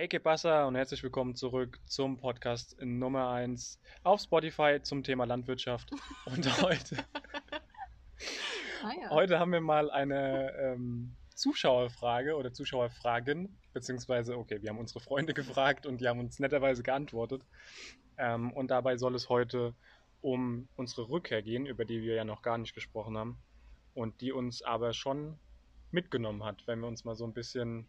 [0.00, 5.90] Hey, pasa und herzlich willkommen zurück zum Podcast Nummer 1 auf Spotify zum Thema Landwirtschaft.
[6.26, 6.98] Und heute,
[8.84, 9.10] Ah ja.
[9.10, 15.34] heute haben wir mal eine ähm, Zuschauerfrage oder Zuschauerfragen, beziehungsweise, okay, wir haben unsere Freunde
[15.34, 17.42] gefragt und die haben uns netterweise geantwortet.
[18.18, 19.74] Ähm, und dabei soll es heute
[20.20, 23.36] um unsere Rückkehr gehen, über die wir ja noch gar nicht gesprochen haben
[23.94, 25.40] und die uns aber schon
[25.90, 27.88] mitgenommen hat, wenn wir uns mal so ein bisschen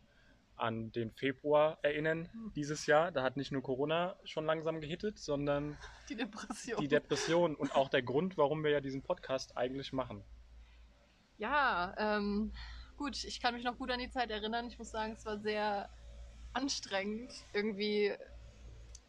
[0.59, 3.11] an den Februar erinnern dieses Jahr.
[3.11, 5.77] Da hat nicht nur Corona schon langsam gehittet, sondern
[6.09, 6.81] Die Depression.
[6.81, 10.23] die Depression und auch der Grund, warum wir ja diesen Podcast eigentlich machen.
[11.37, 12.51] ja, ähm,
[12.97, 14.67] gut, ich kann mich noch gut an die Zeit erinnern.
[14.67, 15.89] Ich muss sagen, es war sehr
[16.53, 18.13] anstrengend, irgendwie,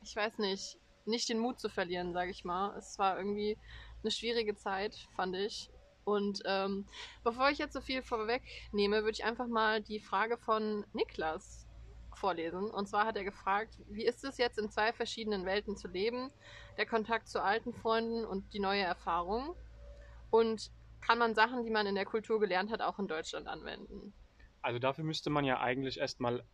[0.03, 2.77] ich weiß nicht, nicht den Mut zu verlieren, sage ich mal.
[2.77, 3.59] Es war irgendwie
[4.03, 5.71] eine schwierige Zeit, fand ich.
[6.05, 6.87] Und ähm,
[7.23, 11.67] bevor ich jetzt so viel vorwegnehme, würde ich einfach mal die Frage von Niklas
[12.15, 12.71] vorlesen.
[12.71, 16.31] Und zwar hat er gefragt, wie ist es jetzt in zwei verschiedenen Welten zu leben?
[16.77, 19.55] Der Kontakt zu alten Freunden und die neue Erfahrung.
[20.31, 20.71] Und
[21.01, 24.13] kann man Sachen, die man in der Kultur gelernt hat, auch in Deutschland anwenden?
[24.63, 26.45] Also dafür müsste man ja eigentlich erstmal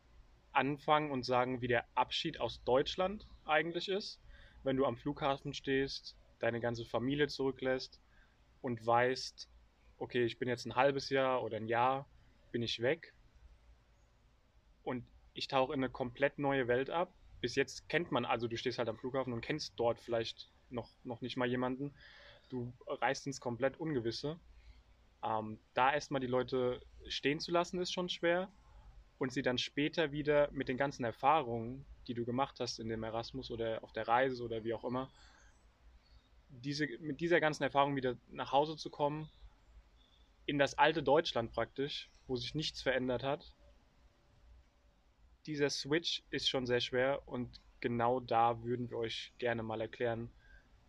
[0.53, 4.21] anfangen und sagen, wie der Abschied aus Deutschland eigentlich ist.
[4.63, 8.01] Wenn du am Flughafen stehst, deine ganze Familie zurücklässt
[8.67, 9.49] und weißt,
[9.99, 12.05] okay, ich bin jetzt ein halbes Jahr oder ein Jahr,
[12.51, 13.15] bin ich weg
[14.83, 17.15] und ich tauche in eine komplett neue Welt ab.
[17.41, 20.91] Bis jetzt kennt man, also du stehst halt am Flughafen und kennst dort vielleicht noch,
[21.05, 21.95] noch nicht mal jemanden.
[22.49, 24.41] Du reist ins komplett Ungewisse.
[25.23, 28.51] Ähm, da erstmal die Leute stehen zu lassen, ist schon schwer.
[29.19, 33.05] Und sie dann später wieder mit den ganzen Erfahrungen, die du gemacht hast in dem
[33.05, 35.09] Erasmus oder auf der Reise oder wie auch immer,
[36.63, 39.29] diese, mit dieser ganzen Erfahrung wieder nach Hause zu kommen,
[40.47, 43.53] in das alte Deutschland praktisch, wo sich nichts verändert hat.
[45.47, 50.31] Dieser Switch ist schon sehr schwer und genau da würden wir euch gerne mal erklären,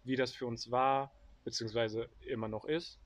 [0.03, 1.11] wie das für uns war,
[1.44, 3.00] beziehungsweise immer noch ist,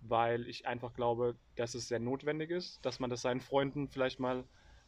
[0.00, 4.18] weil ich einfach glaube, dass es sehr notwendig ist, dass man das seinen Freunden vielleicht
[4.18, 4.44] mal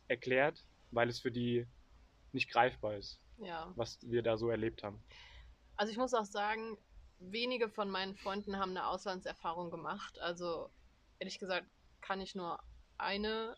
[0.09, 1.67] erklärt, weil es für die
[2.33, 3.73] nicht greifbar ist, Ja.
[3.77, 5.03] was wir da so erlebt haben.
[5.77, 6.77] Also ich muss auch sagen,
[7.19, 10.19] wenige von meinen Freunden haben eine Auslandserfahrung gemacht.
[10.21, 10.71] Also
[11.19, 11.67] ehrlich gesagt
[12.01, 12.59] kann ich nur
[12.99, 13.57] eine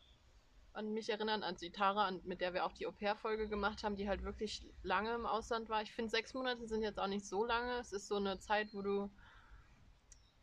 [0.73, 3.97] an mich erinnern, an die Tara, an- mit der wir auch die Au-pair-Folge gemacht haben,
[3.97, 5.81] die halt wirklich lange im Ausland war.
[5.81, 7.79] Ich finde, sechs Monate sind jetzt auch nicht so lange.
[7.79, 9.11] Es ist so eine Zeit, wo du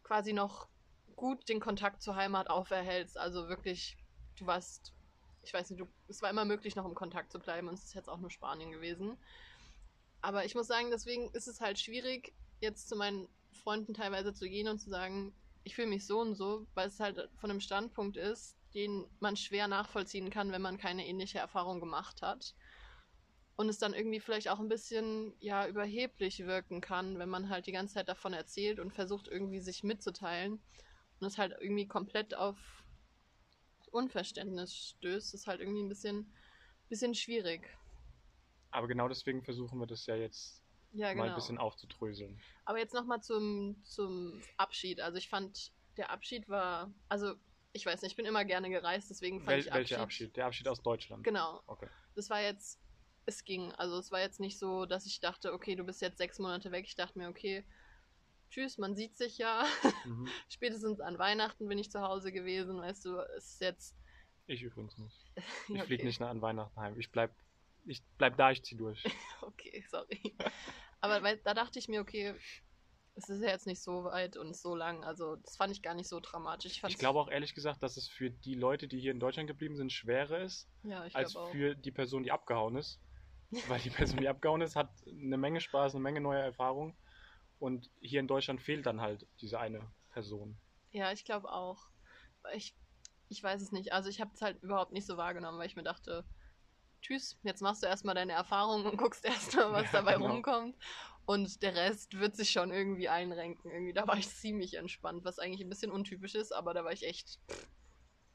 [0.01, 0.67] quasi noch
[1.15, 3.17] gut den Kontakt zur Heimat auferhältst.
[3.17, 3.95] Also wirklich,
[4.37, 4.91] du warst,
[5.43, 7.85] ich weiß nicht, du, es war immer möglich, noch im Kontakt zu bleiben und es
[7.85, 9.17] ist jetzt auch nur Spanien gewesen.
[10.21, 14.49] Aber ich muss sagen, deswegen ist es halt schwierig, jetzt zu meinen Freunden teilweise zu
[14.49, 17.59] gehen und zu sagen, ich fühle mich so und so, weil es halt von einem
[17.59, 22.55] Standpunkt ist, den man schwer nachvollziehen kann, wenn man keine ähnliche Erfahrung gemacht hat.
[23.55, 27.67] Und es dann irgendwie vielleicht auch ein bisschen ja überheblich wirken kann, wenn man halt
[27.67, 30.53] die ganze Zeit davon erzählt und versucht irgendwie sich mitzuteilen
[31.19, 32.57] und es halt irgendwie komplett auf
[33.91, 36.33] Unverständnis stößt, ist halt irgendwie ein bisschen,
[36.89, 37.69] bisschen schwierig.
[38.71, 40.62] Aber genau deswegen versuchen wir das ja jetzt
[40.93, 41.27] Ja, mal genau.
[41.29, 42.39] ein bisschen aufzudröseln.
[42.65, 45.01] Aber jetzt nochmal zum, zum Abschied.
[45.01, 47.33] Also ich fand, der Abschied war, also
[47.73, 50.35] ich weiß nicht, ich bin immer gerne gereist, deswegen fand Wel ich welcher Abschied?
[50.37, 51.23] Der Abschied aus Deutschland.
[51.23, 51.61] Genau.
[51.65, 51.87] Okay.
[52.15, 52.79] Das war jetzt,
[53.25, 53.71] es ging.
[53.73, 56.71] Also es war jetzt nicht so, dass ich dachte, okay, du bist jetzt sechs Monate
[56.71, 56.85] weg.
[56.85, 57.65] Ich dachte mir, okay,
[58.51, 59.65] tschüss, man sieht sich ja.
[60.05, 60.27] Mhm.
[60.49, 63.95] Spätestens an Weihnachten bin ich zu Hause gewesen, weißt du, es ist jetzt.
[64.47, 65.31] Ich übrigens nicht.
[65.69, 66.07] Ich Ja, fliege okay.
[66.07, 66.99] nicht nach an Weihnachten heim.
[66.99, 67.33] Ich bleib,
[67.85, 69.03] ich bleib da, ich zieh durch.
[69.41, 70.35] Okay, sorry.
[71.01, 72.33] Aber weil, da dachte ich mir, okay,
[73.15, 75.03] es ist ja jetzt nicht so weit und so lang.
[75.03, 76.71] Also das fand ich gar nicht so dramatisch.
[76.71, 79.47] Ich, Ich glaube auch ehrlich gesagt, dass es für die Leute, die hier in Deutschland
[79.47, 82.99] geblieben sind, schwerer ist, ja, als für die Person, die abgehauen ist.
[83.67, 86.95] Weil die Person, die abgehauen ist, hat eine Menge Spaß, eine Menge neue Erfahrung.
[87.59, 90.57] Und hier in Deutschland fehlt dann halt diese eine Person.
[90.91, 91.85] Ja, ich glaube auch.
[92.55, 92.75] Ich,
[93.29, 93.93] ich weiß es nicht.
[93.93, 96.25] Also ich habe es halt überhaupt nicht so wahrgenommen, weil ich mir dachte,
[97.03, 100.29] tschüss, jetzt machst du erstmal deine Erfahrungen und guckst erstmal, was Ja, dabei genau.
[100.33, 100.77] rumkommt.
[101.25, 103.71] Und der Rest wird sich schon irgendwie einrenken.
[103.71, 106.91] Irgendwie, da war ich ziemlich entspannt, was eigentlich ein bisschen untypisch ist, aber da war
[106.91, 107.67] ich echt pff,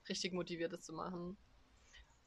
[0.08, 1.38] richtig motiviert, das zu machen.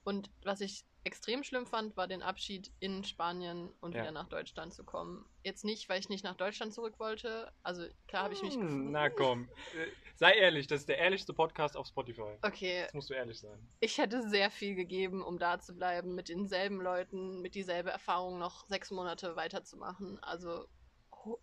[0.03, 4.01] Und was ich extrem schlimm fand, war den Abschied in Spanien und Ja.
[4.01, 5.25] wieder nach Deutschland zu kommen.
[5.43, 7.51] Jetzt nicht, weil ich nicht nach Deutschland zurück wollte.
[7.63, 8.91] Also klar habe ich mich Hm, gefühlt.
[8.91, 9.49] Na komm.
[9.75, 12.37] Äh, Sei ehrlich, das ist der ehrlichste Podcast auf Spotify.
[12.43, 13.71] Okay, Jetzt musst du ehrlich sein.
[13.79, 18.37] ich hätte sehr viel gegeben, um da zu bleiben, mit denselben Leuten, mit dieselbe Erfahrung
[18.37, 20.19] noch sechs Monate weiterzumachen.
[20.23, 20.67] Also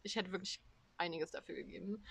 [0.02, 0.60] ich hätte wirklich
[0.96, 2.04] einiges dafür gegeben.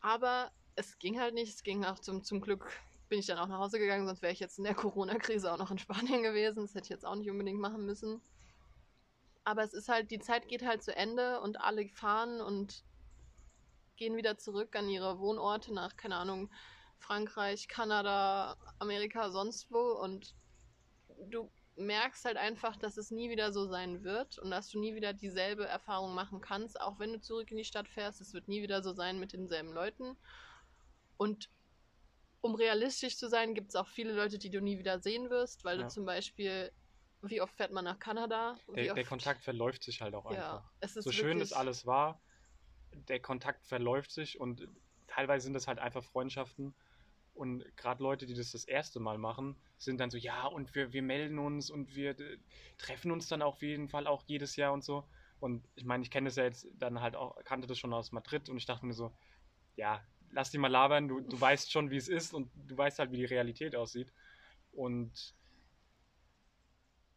[0.00, 1.52] Aber es ging halt nicht.
[1.54, 2.72] Es ging auch zum, zum Glück
[3.08, 5.58] bin ich dann auch nach Hause gegangen, sonst wäre ich jetzt in der Corona-Krise auch
[5.58, 6.64] noch in Spanien gewesen.
[6.64, 8.20] Das hätte ich jetzt auch nicht unbedingt machen müssen.
[9.44, 12.84] Aber es ist halt, die Zeit geht halt zu Ende und alle fahren und
[13.96, 16.50] gehen wieder zurück an ihre Wohnorte nach, keine Ahnung,
[16.98, 19.92] Frankreich, Kanada, Amerika, sonst wo.
[19.92, 20.34] Und
[21.30, 24.94] du merkst halt einfach, dass es nie wieder so sein wird und dass du nie
[24.94, 28.20] wieder dieselbe Erfahrung machen kannst, auch wenn du zurück in die Stadt fährst.
[28.20, 30.16] Es wird nie wieder so sein mit denselben Leuten.
[31.16, 31.48] Und
[32.40, 35.64] um realistisch zu sein, gibt es auch viele Leute, die du nie wieder sehen wirst,
[35.64, 35.84] weil Ja.
[35.84, 36.72] du zum Beispiel,
[37.22, 38.56] wie oft fährt man nach Kanada?
[38.74, 40.62] Der, der Kontakt verläuft sich halt auch einfach.
[40.62, 42.22] Ja, es so schön das alles war,
[42.92, 44.68] der Kontakt verläuft sich und
[45.06, 46.74] teilweise sind das halt einfach Freundschaften.
[47.34, 50.92] Und gerade Leute, die das das erste Mal machen, sind dann so, ja, und wir,
[50.92, 52.38] wir melden uns und wir äh,
[52.78, 55.08] treffen uns dann auf jeden Fall auch jedes Jahr und so.
[55.38, 58.10] Und ich meine, ich kenne das ja jetzt dann halt auch, kannte das schon aus
[58.12, 59.16] Madrid und ich dachte mir so,
[59.76, 62.98] ja, lass die mal labern, du, du weißt schon, wie es ist und du weißt
[62.98, 64.12] halt, wie die Realität aussieht.
[64.72, 65.34] Und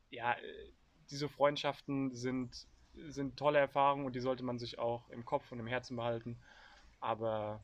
[0.09, 0.71] ja, äh,
[1.09, 5.59] diese Freundschaften sind, sind tolle Erfahrungen und die sollte man sich auch im Kopf und
[5.59, 6.39] im Herzen behalten.
[6.99, 7.63] Aber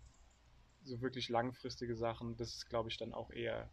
[0.84, 3.70] so wirklich langfristige Sachen, das ist, glaube ich, dann auch eher,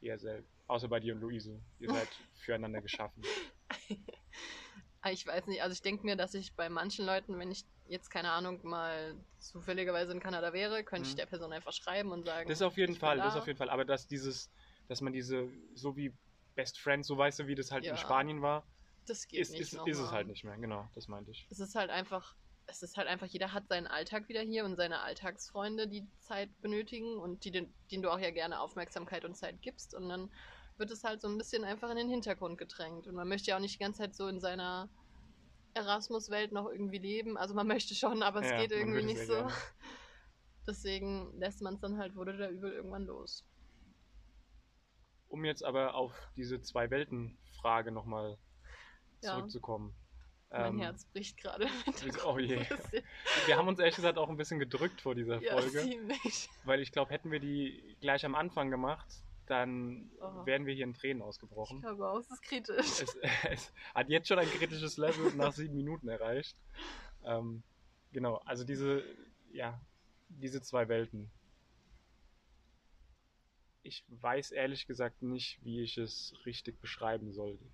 [0.00, 0.48] eher selten.
[0.66, 1.60] Außer bei dir und Luise.
[1.78, 3.22] Ihr seid füreinander geschaffen.
[5.08, 8.10] Ich weiß nicht, also ich denke mir, dass ich bei manchen Leuten, wenn ich jetzt,
[8.10, 11.18] keine Ahnung, mal zufälligerweise in Kanada wäre, könnte ich Mhm.
[11.18, 12.48] der Person einfach schreiben und sagen.
[12.48, 13.40] Das ist auf jeden ich Fall, das ist da.
[13.40, 13.70] auf jeden Fall.
[13.70, 14.50] Aber dass dieses,
[14.88, 16.12] dass man diese, so wie
[16.54, 17.92] Best Friends, so weißt du, wie das halt Ja.
[17.92, 18.66] in Spanien war,
[19.06, 20.56] Das geht ist, nicht ist, ist es halt nicht mehr.
[20.56, 21.46] Genau, das meinte ich.
[21.50, 22.34] Es ist halt einfach,
[22.66, 26.50] es ist halt einfach, jeder hat seinen Alltag wieder hier und seine Alltagsfreunde, die Zeit
[26.62, 29.94] benötigen und die, den- denen du auch ja gerne Aufmerksamkeit und Zeit gibst.
[29.94, 30.32] Und dann
[30.76, 33.06] wird es halt so ein bisschen einfach in den Hintergrund gedrängt.
[33.06, 34.88] Und man möchte ja auch nicht die ganze Zeit so in seiner
[35.76, 37.36] Erasmus-Welt noch irgendwie leben.
[37.36, 39.34] Also man möchte schon, aber es Ja, geht irgendwie nicht so.
[39.34, 39.52] gerne.
[40.66, 43.44] Deswegen lässt man es dann halt, wurde da übel irgendwann los.
[45.28, 48.38] Um jetzt aber auf diese zwei Welten-Frage nochmal
[49.22, 49.32] Ja.
[49.32, 49.94] zurückzukommen.
[50.50, 51.66] Mein Ähm, Herz bricht gerade.
[52.24, 52.64] Oh je.
[53.46, 56.48] Wir haben uns ehrlich gesagt auch ein bisschen gedrückt vor dieser Ja, Folge, ziemlich.
[56.64, 59.06] weil ich glaube, hätten wir die gleich am Anfang gemacht,
[59.46, 60.44] dann Oh.
[60.46, 61.80] wären wir hier in Tränen Ich ausgebrochen.
[61.80, 63.00] glaube auch, es ist kritisch.
[63.00, 63.16] Es,
[63.50, 66.56] es hat jetzt schon ein kritisches Level nach sieben Minuten erreicht.
[67.24, 67.62] Ähm,
[68.12, 69.04] genau, also diese,
[69.52, 69.80] ja,
[70.28, 71.30] diese zwei Welten.
[73.82, 77.64] Ich weiß ehrlich gesagt nicht, wie ich es richtig beschreiben sollte.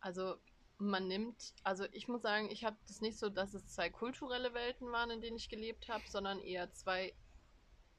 [0.00, 0.36] Also
[0.78, 4.54] man nimmt, also ich muss sagen, ich habe das nicht so, dass es zwei kulturelle
[4.54, 7.14] Welten waren, in denen ich gelebt habe, sondern eher zwei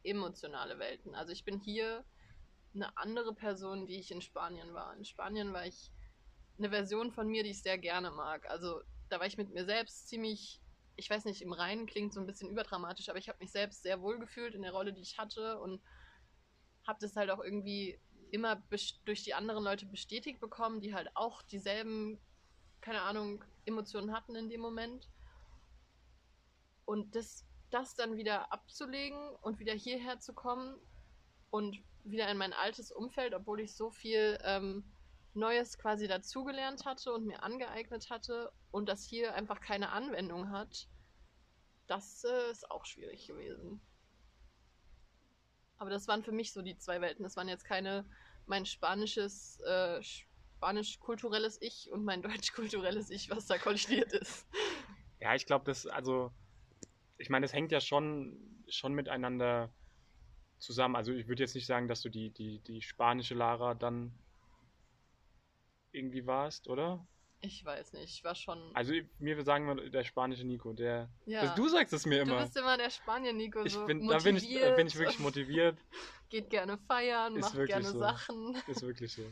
[0.08, 1.16] emotionale Welten.
[1.16, 2.06] Also ich bin hier
[2.74, 4.96] eine andere Person, die ich in Spanien war.
[4.96, 5.92] In Spanien war ich
[6.58, 8.50] eine Version von mir, die ich sehr gerne mag.
[8.50, 10.62] Also da war ich mit mir selbst ziemlich,
[10.96, 13.84] ich weiß nicht, im Reinen klingt so ein bisschen überdramatisch, aber ich habe mich selbst
[13.84, 15.82] sehr wohl gefühlt in der Rolle, die ich hatte und
[16.86, 18.00] habe das halt auch irgendwie
[18.32, 22.20] immer durch die anderen Leute bestätigt bekommen, die halt auch dieselben,
[22.82, 25.10] keine Ahnung, Emotionen hatten in dem Moment.
[26.86, 30.80] Und das, das dann wieder abzulegen und wieder hierher zu kommen
[31.50, 34.84] und wieder in mein altes Umfeld, obwohl ich so viel ähm,
[35.34, 40.88] Neues quasi dazugelernt hatte und mir angeeignet hatte und das hier einfach keine Anwendung hat,
[41.88, 43.82] das äh, ist auch schwierig gewesen.
[45.78, 47.24] Aber das waren für mich so die zwei Welten.
[47.24, 48.06] Das waren jetzt keine
[48.48, 54.48] mein spanisches, äh, spanisch-kulturelles Ich und mein deutsch-kulturelles Ich, was da kollidiert ist.
[55.20, 56.32] Ja, ich glaube, das, also,
[57.18, 59.70] ich meine, das hängt ja schon, schon miteinander
[60.60, 60.96] zusammen.
[60.96, 64.12] Also ich würde jetzt nicht sagen, dass du die, die, die spanische Lara dann
[65.92, 67.06] irgendwie warst, oder?
[67.40, 68.60] Ich weiß nicht, ich war schon.
[68.76, 71.10] Also mir sagen wir der spanische Nico, der.
[71.26, 71.42] ja.
[71.42, 72.42] Also, du sagst es mir Du immer.
[72.42, 75.20] bist immer der Spanier-Nico, ich so bin, da bin ich, da bin ich motiviert wirklich
[75.20, 75.78] motiviert.
[76.30, 78.00] Geht gerne feiern, Ist macht gerne so.
[78.00, 78.56] Sachen.
[78.68, 79.24] Ist wirklich so.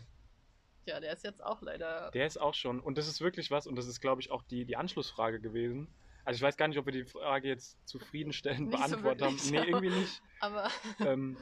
[0.88, 2.12] Ja, der ist jetzt auch leider.
[2.12, 2.80] Der ist auch schon.
[2.80, 5.88] Und das ist wirklich was, und das ist, glaube ich, auch die, die Anschlussfrage gewesen.
[6.26, 9.34] Also ich weiß gar nicht, ob wir die Frage jetzt zufriedenstellend Nicht so beantwortet haben.
[9.36, 10.22] wirklich, Nee, aber- irgendwie nicht.
[10.42, 11.38] Aber ähm,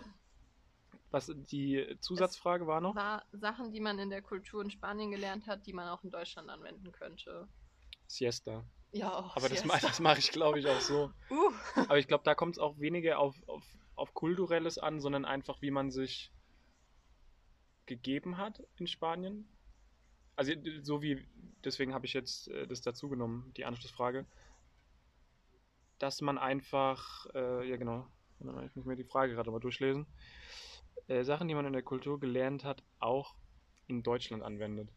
[1.09, 2.95] was die Zusatzfrage war noch?
[2.95, 6.11] war Sachen, die man in der Kultur in Spanien gelernt hat, die man auch in
[6.11, 7.47] Deutschland anwenden könnte.
[8.07, 8.65] Siesta.
[8.91, 9.35] Ja, auch.
[9.37, 9.67] Aber das, Siesta.
[9.67, 11.11] ma- das mache ich, glaube ich, auch so.
[11.31, 13.63] Uh, Aber ich glaube, da kommt es auch weniger auf, auf,
[13.95, 16.31] auf Kulturelles an, sondern einfach, wie man sich
[17.85, 19.47] gegeben hat in Spanien.
[20.35, 21.27] Also so wie,
[21.63, 24.25] deswegen habe ich jetzt äh, das dazu genommen, die Anschlussfrage,
[26.03, 28.05] dass man einfach, äh, ja genau,
[28.65, 30.05] ich muss mir die Frage gerade mal durchlesen,
[31.07, 33.35] äh, Sachen, die man in der Kultur gelernt hat, auch
[33.87, 34.89] in Deutschland anwendet.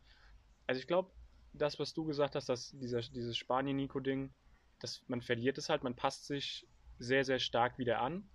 [0.67, 1.13] Also ich glaube,
[1.53, 4.35] das, was du gesagt hast, dass dieser, dieses Spanien-Nico-Ding,
[4.81, 6.67] dass man verliert es halt, man passt sich
[6.99, 8.29] sehr, sehr stark wieder an.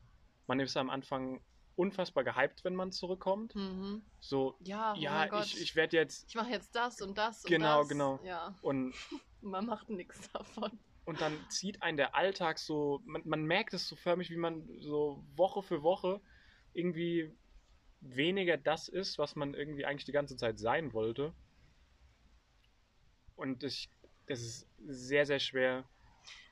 [0.47, 1.41] Man ist am Anfang
[1.75, 3.53] unfassbar gehypt, wenn man zurückkommt.
[3.53, 4.01] Mhm.
[4.21, 5.45] So, Ja, oh ja, Gott.
[5.45, 6.29] ich, ich werde jetzt.
[6.29, 7.89] ich mache jetzt das und das und Genau, das.
[7.89, 8.19] genau.
[8.23, 8.93] Ja, Und,
[9.41, 10.79] man macht nichts davon.
[11.05, 13.01] Und dann zieht einen der Alltag so.
[13.05, 16.21] Man, man merkt es so förmlich, wie man so Woche für Woche
[16.73, 17.35] irgendwie
[18.01, 21.33] weniger das ist, was man irgendwie eigentlich die ganze Zeit sein wollte.
[23.35, 23.89] Und ich,
[24.27, 25.83] es ist sehr, sehr schwer,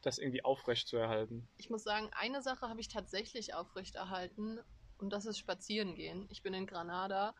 [0.01, 1.47] das irgendwie aufrecht zu erhalten.
[1.57, 4.59] Ich muss sagen, eine Sache habe ich tatsächlich aufrechterhalten
[4.97, 6.27] und das ist spazieren gehen.
[6.29, 7.35] Ich bin in Granada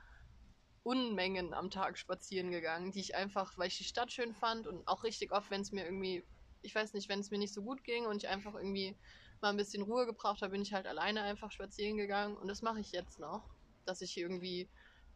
[0.83, 4.87] Unmengen am Tag spazieren gegangen, die ich einfach, weil ich die Stadt schön fand und
[4.87, 6.23] auch richtig oft, wenn es mir irgendwie,
[6.61, 8.97] ich weiß nicht, wenn es mir nicht so gut ging und ich einfach irgendwie
[9.41, 12.61] mal ein bisschen Ruhe gebraucht habe, bin ich halt alleine einfach spazieren gegangen und das
[12.61, 14.69] mache ich jetzt noch, dass ich irgendwie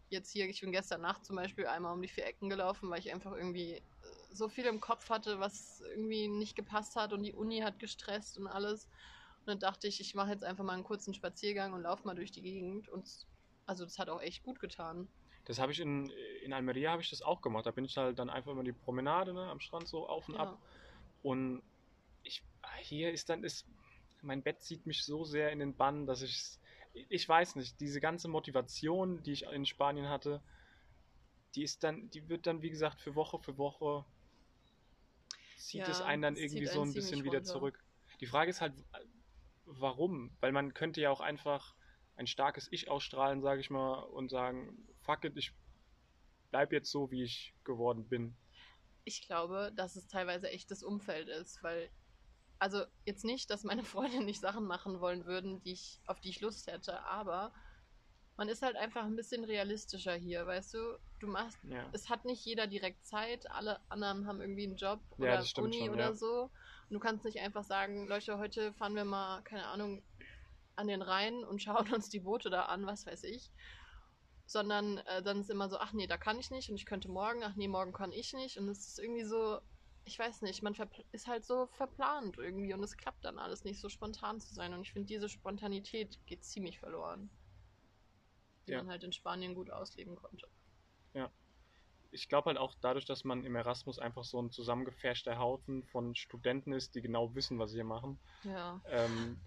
[0.09, 3.00] jetzt hier, ich bin gestern Nacht zum Beispiel einmal um die vier Ecken gelaufen, weil
[3.00, 3.83] ich einfach irgendwie äh,
[4.31, 8.38] so viel im Kopf hatte, was irgendwie nicht gepasst hat und die Uni hat gestresst
[8.38, 8.85] und alles.
[9.39, 12.15] Und dann dachte ich, ich mache jetzt einfach mal einen kurzen Spaziergang und laufe mal
[12.15, 12.88] durch die Gegend.
[12.88, 13.09] Und
[13.65, 15.09] also das hat auch echt gut getan.
[15.45, 16.09] Das habe ich in,
[16.43, 17.65] in Almeria habe ich das auch gemacht.
[17.65, 20.35] Da bin ich halt dann einfach immer die Promenade ne, am Strand so auf und
[20.35, 20.41] Ja.
[20.41, 20.57] ab.
[21.24, 21.63] Und
[22.24, 22.44] ich,
[22.82, 23.68] hier ist dann, ist,
[24.22, 26.60] mein Bett zieht mich so sehr in den Bann, dass ich,
[26.94, 30.42] ich weiß nicht, diese ganze Motivation, die ich in Spanien hatte,
[31.56, 34.06] die ist dann, die wird dann, wie gesagt, für Woche für Woche
[35.56, 37.44] zieht Ja, es einen dann irgendwie so ein bisschen wieder runter.
[37.44, 37.84] zurück.
[38.20, 38.74] Die Frage ist halt,
[39.65, 40.36] warum?
[40.42, 41.75] Weil man könnte ja auch einfach
[42.15, 45.53] ein starkes Ich ausstrahlen, sage ich mal, und sagen, fuck it, ich
[46.51, 48.36] bleib jetzt so, wie ich geworden bin.
[49.05, 51.89] Ich glaube, dass es teilweise echt das Umfeld ist, weil,
[52.60, 56.29] also jetzt nicht, dass meine Freunde nicht Sachen machen wollen würden, die ich, auf die
[56.29, 57.53] ich Lust hätte, aber
[58.36, 60.98] man ist halt einfach ein bisschen realistischer hier, weißt du?
[61.19, 61.88] Du machst, Ja.
[61.93, 65.77] es hat nicht jeder direkt Zeit, alle anderen haben irgendwie einen Job Ja, oder Uni
[65.77, 66.13] schon, oder ja.
[66.13, 66.43] so.
[66.43, 70.03] Und du kannst nicht einfach sagen, Leute, heute fahren wir mal, keine Ahnung,
[70.75, 73.51] an den Rhein und schauen uns die Boote da an, was weiß ich.
[74.53, 77.10] Sondern äh, dann ist immer so, ach nee, da kann ich nicht und ich könnte
[77.10, 78.60] morgen, ach nee, morgen kann ich nicht.
[78.60, 79.60] Und es ist irgendwie so,
[80.05, 80.75] ich weiß nicht, man
[81.12, 84.72] ist halt so verplant irgendwie und es klappt dann alles nicht so spontan zu sein.
[84.75, 87.31] Und ich finde, diese Spontanität geht ziemlich verloren.
[88.67, 88.83] Die Ja.
[88.83, 90.48] man halt in Spanien gut ausleben konnte.
[92.12, 96.13] Ich glaube halt auch dadurch, dass man im Erasmus einfach so ein zusammengefärschter Haufen von
[96.13, 98.79] Studenten ist, die genau wissen, was sie hier machen, Ja.
[98.86, 99.41] ähm,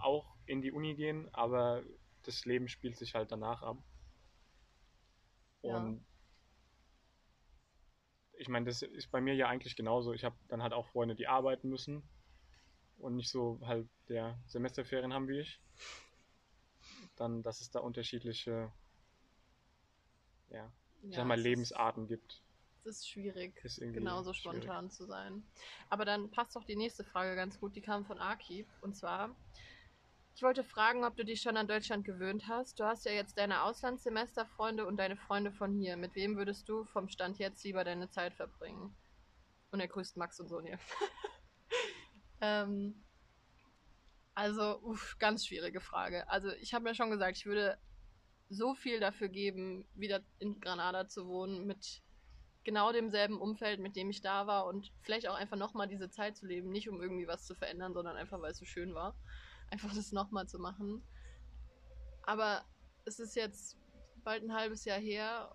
[0.00, 1.82] auch in die Uni gehen, aber
[2.22, 3.78] das Leben spielt sich halt danach ab.
[5.62, 5.76] Ja.
[5.76, 6.04] Und
[8.38, 10.12] ich meine, das ist bei mir ja eigentlich genauso.
[10.12, 12.02] Ich habe dann halt auch Freunde, die arbeiten müssen
[12.98, 15.60] und nicht so halt der Semesterferien haben wie ich.
[17.16, 18.70] Dann, dass es da unterschiedliche,
[20.50, 20.70] ja,
[21.02, 22.40] ich ja, sag mal, es ist- Lebensarten gibt.
[22.84, 24.62] Es ist schwierig, Ist genauso schwierig.
[24.62, 25.42] spontan zu sein.
[25.90, 27.74] Aber dann passt doch die nächste Frage ganz gut.
[27.76, 28.66] Die kam von Akib.
[28.80, 29.34] Und zwar,
[30.38, 32.78] ich wollte fragen, ob du dich schon an Deutschland gewöhnt hast.
[32.78, 35.96] Du hast ja jetzt deine Auslandssemesterfreunde und deine Freunde von hier.
[35.96, 38.94] Mit wem würdest du vom Stand jetzt lieber deine Zeit verbringen?
[39.72, 40.78] Und er grüßt Max und Sonja.
[42.40, 43.02] ähm,
[44.32, 46.28] also, uff, ganz schwierige Frage.
[46.28, 47.76] Also, ich habe mir schon gesagt, ich würde
[48.48, 52.00] so viel dafür geben, wieder in Granada zu wohnen, mit
[52.62, 56.36] genau demselben Umfeld, mit dem ich da war und vielleicht auch einfach nochmal diese Zeit
[56.36, 59.16] zu leben, nicht um irgendwie was zu verändern, sondern einfach, weil es so schön war.
[59.70, 61.02] Einfach das nochmal zu machen.
[62.22, 62.64] Aber
[63.04, 63.78] es ist jetzt
[64.24, 65.54] bald ein halbes Jahr her,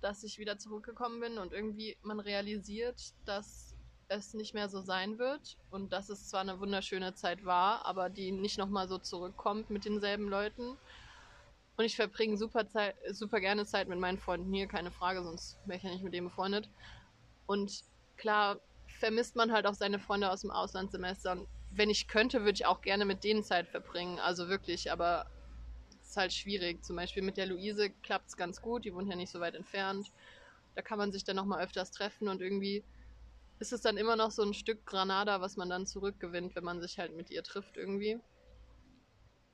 [0.00, 3.74] dass ich wieder zurückgekommen bin und irgendwie man realisiert, dass
[4.08, 8.08] es nicht mehr so sein wird und dass es zwar eine wunderschöne Zeit war, aber
[8.08, 10.76] die nicht nochmal so zurückkommt mit denselben Leuten.
[11.76, 15.58] Und ich verbringe super, Zeit, super gerne Zeit mit meinen Freunden hier, keine Frage, sonst
[15.66, 16.70] wäre ich ja nicht mit denen befreundet.
[17.46, 17.82] Und
[18.16, 18.60] klar
[18.98, 21.32] vermisst man halt auch seine Freunde aus dem Auslandssemester.
[21.32, 24.18] Und wenn ich könnte, würde ich auch gerne mit denen Zeit verbringen.
[24.18, 25.26] Also wirklich, aber
[25.90, 26.84] es ist halt schwierig.
[26.84, 29.54] Zum Beispiel mit der Luise klappt es ganz gut, die wohnt ja nicht so weit
[29.54, 30.12] entfernt.
[30.74, 32.84] Da kann man sich dann nochmal öfters treffen und irgendwie
[33.58, 36.80] ist es dann immer noch so ein Stück Granada, was man dann zurückgewinnt, wenn man
[36.80, 38.20] sich halt mit ihr trifft irgendwie.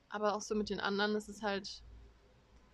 [0.09, 1.81] Aber auch so mit den anderen ist es halt,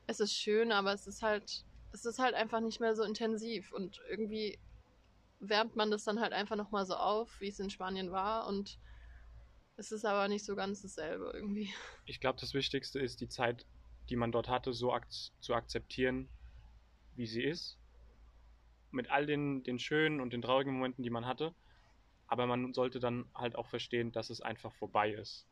[0.08, 3.72] es ist schön, aber es ist halt, es ist halt einfach nicht mehr so intensiv
[3.72, 4.60] und irgendwie
[5.40, 8.78] wärmt man das dann halt einfach nochmal so auf, wie es in Spanien war und
[9.80, 11.74] es ist aber nicht so ganz dasselbe irgendwie.
[12.06, 13.66] Ich glaube, das Wichtigste ist, die Zeit,
[14.10, 16.30] die man dort hatte, so ak zu akzeptieren,
[17.16, 17.78] wie sie ist.
[18.92, 21.56] Mit all den, den schönen und den traurigen Momenten, die man hatte.
[22.28, 25.48] Aber man sollte dann halt auch verstehen, dass es einfach vorbei ist.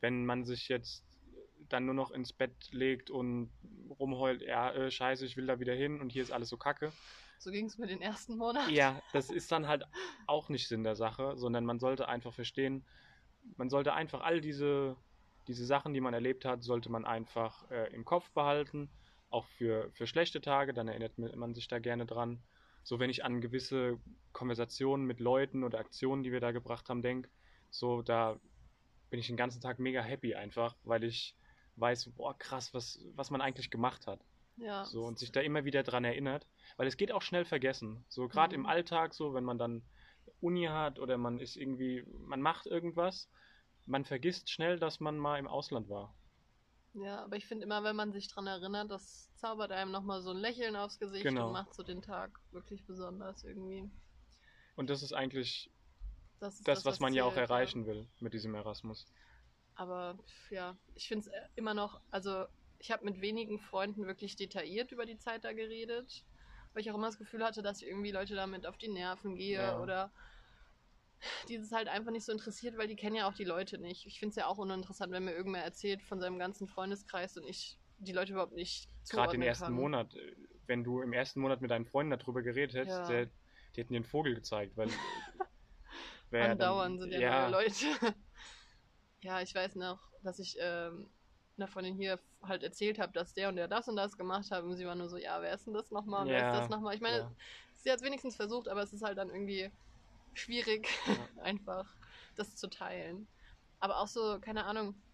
[0.00, 1.04] Wenn man sich jetzt
[1.68, 3.50] dann nur noch ins Bett legt und
[3.98, 6.92] rumheult, ja, äh, scheiße, ich will da wieder hin und hier ist alles so kacke.
[7.38, 8.70] So ging es mir den ersten Monat.
[8.70, 9.84] Ja, das ist dann halt
[10.26, 12.84] auch nicht Sinn der Sache, sondern man sollte einfach verstehen,
[13.56, 14.96] man sollte einfach all diese,
[15.46, 18.88] diese Sachen, die man erlebt hat, sollte man einfach äh, im Kopf behalten,
[19.30, 22.42] auch für, für schlechte Tage, dann erinnert man sich da gerne dran.
[22.82, 23.98] So, wenn ich an gewisse
[24.32, 27.28] Konversationen mit Leuten oder Aktionen, die wir da gebracht haben, denke,
[27.70, 28.40] so, da
[29.10, 31.34] bin ich den ganzen Tag mega happy einfach, weil ich
[31.76, 34.20] weiß, boah, krass, was, was man eigentlich gemacht hat.
[34.56, 34.84] Ja.
[34.84, 38.04] So, und sich da immer wieder dran erinnert, weil es geht auch schnell vergessen.
[38.08, 38.64] So, gerade Mhm.
[38.64, 39.82] im Alltag, so, wenn man dann
[40.40, 43.28] Uni hat oder man ist irgendwie, man macht irgendwas,
[43.86, 46.14] man vergisst schnell, dass man mal im Ausland war.
[46.94, 50.30] Ja, aber ich finde immer, wenn man sich dran erinnert, das zaubert einem nochmal so
[50.30, 51.46] ein Lächeln aufs Gesicht Genau.
[51.46, 53.88] und macht so den Tag wirklich besonders irgendwie.
[54.76, 55.70] Und das ist eigentlich
[56.40, 59.06] Das ist das, was man ja auch zählt, erreichen will mit diesem Erasmus.
[59.74, 60.18] Aber
[60.50, 62.46] ja, ich finde es immer noch, also
[62.78, 66.24] ich habe mit wenigen Freunden wirklich detailliert über die Zeit da geredet,
[66.78, 69.34] weil ich auch immer das Gefühl hatte, dass ich irgendwie Leute damit auf die Nerven
[69.34, 69.80] gehe Ja.
[69.80, 70.12] oder
[71.48, 74.06] die es halt einfach nicht so interessiert, weil die kennen ja auch die Leute nicht.
[74.06, 77.42] Ich finde es ja auch uninteressant, wenn mir irgendwer erzählt von seinem ganzen Freundeskreis und
[77.48, 79.72] ich die Leute überhaupt nicht Gerade den zuordnen ersten kann.
[79.74, 80.36] Monat, äh,
[80.68, 83.08] wenn du im ersten Monat mit deinen Freunden darüber geredet hättest, Ja.
[83.08, 83.26] der,
[83.74, 84.86] die hätten dir einen Vogel gezeigt, weil
[86.30, 87.74] wär dann- Andauernd sind ja, ja, neue Leute.
[89.22, 91.10] ja, ich weiß noch, dass ich ähm,
[91.58, 94.64] einer Freundin hier halt erzählt habe, dass der und der das und das gemacht hat
[94.64, 96.52] und sie war nur so, ja, wer ist denn das nochmal und wer Ja, ist
[96.52, 96.94] das nochmal?
[96.94, 97.36] Ich meine, ja.
[97.74, 99.72] sie hat es wenigstens versucht, aber es ist halt dann irgendwie
[100.34, 101.28] schwierig, Ja.
[101.36, 101.96] einfach
[102.36, 103.30] das zu teilen.
[103.80, 105.04] Aber auch so, keine Ahnung,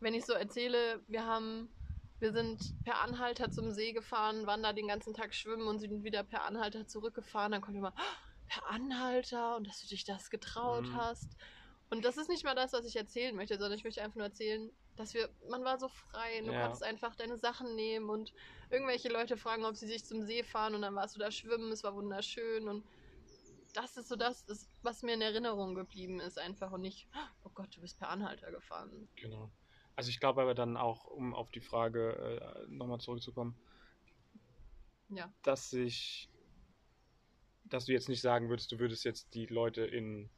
[0.00, 1.76] wenn ich so erzähle, wir haben,
[2.18, 6.04] wir sind per Anhalter zum See gefahren, waren da den ganzen Tag schwimmen und sind
[6.04, 8.16] wieder per Anhalter zurückgefahren, dann kommt immer, "Ah,
[8.46, 10.92] per Anhalter und dass du dich das getraut Mhm.
[10.92, 11.36] hast.
[11.90, 14.24] Und das ist nicht mal das, was ich erzählen möchte, sondern ich möchte einfach nur
[14.26, 16.62] erzählen, dass wir, man war so frei, du Ja.
[16.62, 18.32] konntest einfach deine Sachen nehmen und
[18.70, 21.70] irgendwelche Leute fragen, ob sie sich zum See fahren und dann warst du da schwimmen,
[21.70, 22.84] es war wunderschön und
[23.74, 27.08] das ist so das, ist, was mir in Erinnerung geblieben ist einfach und nicht,
[27.44, 29.08] oh Gott, du bist per Anhalter gefahren.
[29.16, 29.50] Genau.
[29.94, 33.54] Also ich glaube aber dann auch, um auf die Frage äh, nochmal zurückzukommen,
[35.08, 35.32] Ja.
[35.42, 36.28] dass ich,
[37.64, 40.30] dass du jetzt nicht sagen würdest, du würdest jetzt die Leute in,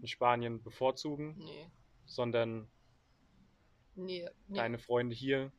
[0.00, 1.70] in Spanien bevorzugen, Nee.
[2.06, 2.68] sondern
[3.96, 4.28] Nee.
[4.48, 4.56] nee.
[4.56, 5.52] deine Freunde hier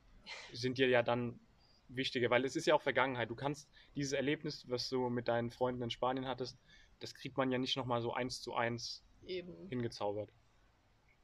[0.52, 1.39] sind dir ja dann
[1.88, 3.30] wichtiger, weil es ist ja auch Vergangenheit.
[3.30, 6.58] Du kannst dieses Erlebnis, was du mit deinen Freunden in Spanien hattest,
[7.00, 9.67] das kriegt man ja nicht nochmal so eins zu eins Eben.
[9.69, 10.32] hingezaubert.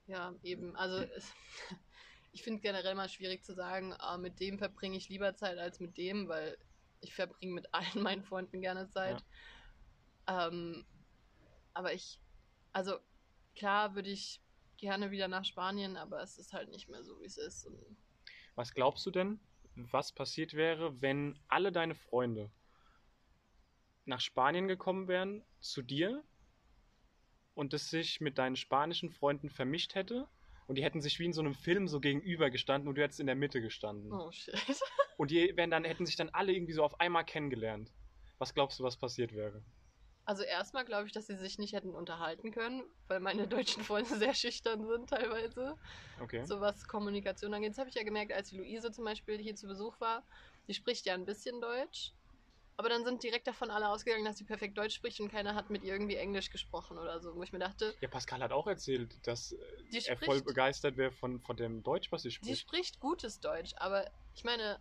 [0.08, 0.76] Ja, eben.
[0.76, 1.34] Also es,
[2.32, 5.80] ich finde generell mal schwierig zu sagen, ah, mit dem verbringe ich lieber Zeit als
[5.80, 6.58] mit dem, weil
[7.02, 9.24] ich verbringe mit allen meinen Freunden gerne Zeit.
[10.28, 10.86] Ähm,
[11.74, 12.20] aber ich,
[12.74, 12.98] also
[13.56, 14.42] klar würde ich
[14.78, 17.70] gerne wieder nach Spanien, aber es ist halt nicht mehr so, wie es ist.
[18.56, 19.40] Was glaubst du denn,
[19.76, 22.52] was passiert wäre, wenn alle deine Freunde
[24.06, 26.24] nach Spanien gekommen wären, zu dir,
[27.54, 30.28] und es sich mit deinen spanischen Freunden vermischt hätte?
[30.68, 33.20] Und die hätten sich wie in so einem Film so gegenüber gestanden und du hättest
[33.20, 34.12] in der Mitte gestanden.
[34.12, 34.56] oh shit.
[35.18, 37.92] Und die wären dann, hätten sich dann alle irgendwie so auf einmal kennengelernt.
[38.40, 39.64] Was glaubst du, was passiert wäre?
[40.26, 44.16] Also erstmal glaube ich, dass sie sich nicht hätten unterhalten können, weil meine deutschen Freunde
[44.18, 45.76] sehr schüchtern sind teilweise.
[46.20, 46.46] Okay.
[46.46, 47.72] So was Kommunikation angeht.
[47.72, 50.24] Das habe ich ja gemerkt, als die Luise zum Beispiel hier zu Besuch war.
[50.68, 52.14] Die spricht ja ein bisschen Deutsch.
[52.78, 55.70] Aber dann sind direkt davon alle ausgegangen, dass sie perfekt Deutsch spricht und keiner hat
[55.70, 57.36] mit ihr irgendwie Englisch gesprochen oder so.
[57.36, 59.56] Wo ich mir dachte, Ja, Pascal hat auch erzählt, dass
[60.06, 62.62] er voll begeistert wäre von, von dem Deutsch, was sie sie spricht.
[62.62, 64.80] spricht gutes Deutsch, aber ich meine,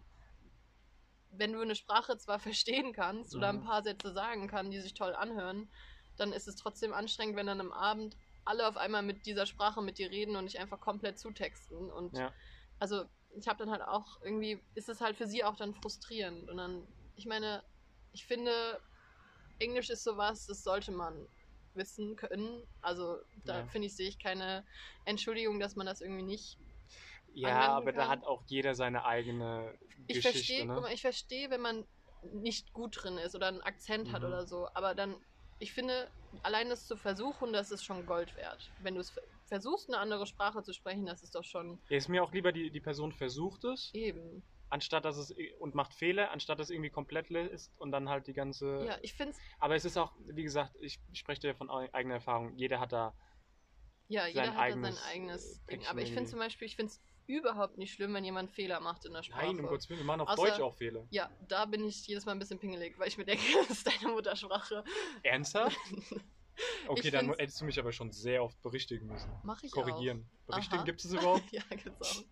[1.31, 3.65] wenn du eine Sprache zwar verstehen kannst oder ein Mhm.
[3.65, 5.73] paar Sätze sagen kann, die sich toll anhören,
[6.17, 9.83] dann ist es trotzdem anstrengend, wenn dann am Abend alle auf einmal mit dieser Sprache
[9.83, 11.91] mit dir reden und dich einfach komplett zutexten.
[11.91, 12.35] Und Ja.
[12.79, 16.49] also ich habe dann halt auch irgendwie, ist es halt für sie auch dann frustrierend.
[16.51, 17.65] Und dann, ich meine,
[18.13, 18.83] ich finde,
[19.59, 21.29] Englisch ist sowas, das sollte man
[21.75, 22.67] wissen können.
[22.81, 23.67] Also da Ja.
[23.67, 24.67] finde ich, sehe ich keine
[25.05, 26.59] Entschuldigung, dass man das irgendwie nicht
[27.35, 28.09] Ja, aber da kann.
[28.21, 30.31] hat auch jeder seine eigene ich Geschichte.
[30.33, 30.81] verstehe, ne?
[30.81, 31.85] mal, ich verstehe, wenn man
[32.23, 34.29] nicht gut drin ist oder einen Akzent hat Mhm.
[34.29, 35.17] oder so, aber dann,
[35.59, 36.11] ich finde,
[36.43, 38.73] allein das zu versuchen, das ist schon Gold wert.
[38.79, 41.97] Wenn du es ver- versuchst, eine andere Sprache zu sprechen, das ist doch schon Ja,
[41.97, 44.43] ist mir auch lieber, die, die Person versucht es, eben.
[44.69, 48.27] anstatt dass es und macht Fehler, anstatt dass es irgendwie komplett ist und dann halt
[48.27, 48.85] die ganze.
[48.87, 51.93] Ja, ich finde es, Aber es ist auch, wie gesagt, ich spreche dir von ei-
[51.93, 52.57] eigener Erfahrung.
[52.57, 53.15] Jeder hat da.
[54.09, 55.85] ja, jeder hat da sein eigenes Ding.
[55.87, 57.01] Aber ich finde zum Beispiel, ich finde es
[57.39, 59.47] überhaupt nicht schlimm, wenn jemand Fehler macht in der Sprache.
[59.47, 61.07] Nein, um Gottes Willen, wir machen auf Außer- Deutsch auch Fehler.
[61.11, 63.87] Ja, da bin ich jedes Mal ein bisschen pingelig, weil ich mir denke, das ist
[63.87, 64.85] deine Muttersprache.
[65.23, 65.77] Ernsthaft?
[66.89, 69.31] Okay, Ich dann hättest du mich aber schon sehr oft berichtigen müssen.
[69.45, 70.29] Mach ich Korrigieren.
[70.43, 70.55] Auch.
[70.55, 71.45] Berichtigen gibt es überhaupt?
[71.53, 71.63] ja,
[71.99, 72.23] auch.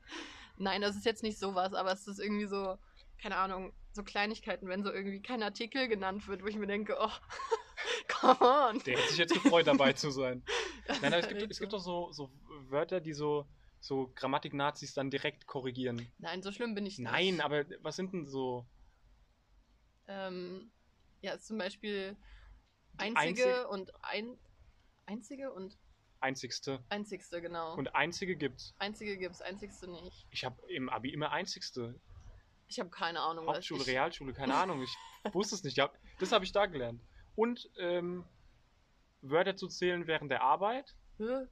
[0.59, 2.77] Nein, das ist jetzt nicht sowas, aber es ist irgendwie so,
[3.23, 6.97] keine Ahnung, so Kleinigkeiten, wenn so irgendwie kein Artikel genannt wird, wo ich mir denke,
[7.01, 7.11] oh,
[8.09, 8.79] come on.
[8.81, 10.43] Der hätte sich jetzt gefreut, dabei zu sein.
[11.01, 12.31] Nein, aber es gibt, es gibt doch so, so
[12.69, 13.47] Wörter, die so
[13.81, 16.11] so Grammatik-Nazis dann direkt korrigieren.
[16.19, 17.11] Nein, so schlimm bin ich nicht.
[17.11, 18.67] Nein, aber was sind denn so
[20.07, 20.71] Ähm,
[21.21, 22.17] ja, zum Beispiel
[22.97, 24.39] einzige einzig- und ein.
[25.07, 25.79] Einzige und
[26.21, 26.83] einzigste?
[26.89, 27.75] einzigste, genau.
[27.77, 28.75] Und einzige gibt's.
[28.79, 30.27] einzige gibt's, einzigste nicht.
[30.31, 31.99] Ich habe im Abi immer einzigste.
[32.67, 34.83] Ich habe keine Ahnung, was Hauptschule, ich, Realschule, keine Ahnung.
[34.83, 35.77] Ich wusste es nicht.
[35.77, 37.01] Ja, das habe ich da gelernt.
[37.37, 38.25] Und ähm,
[39.23, 40.95] Wörter zu zählen während der Arbeit.
[41.19, 41.47] Hä?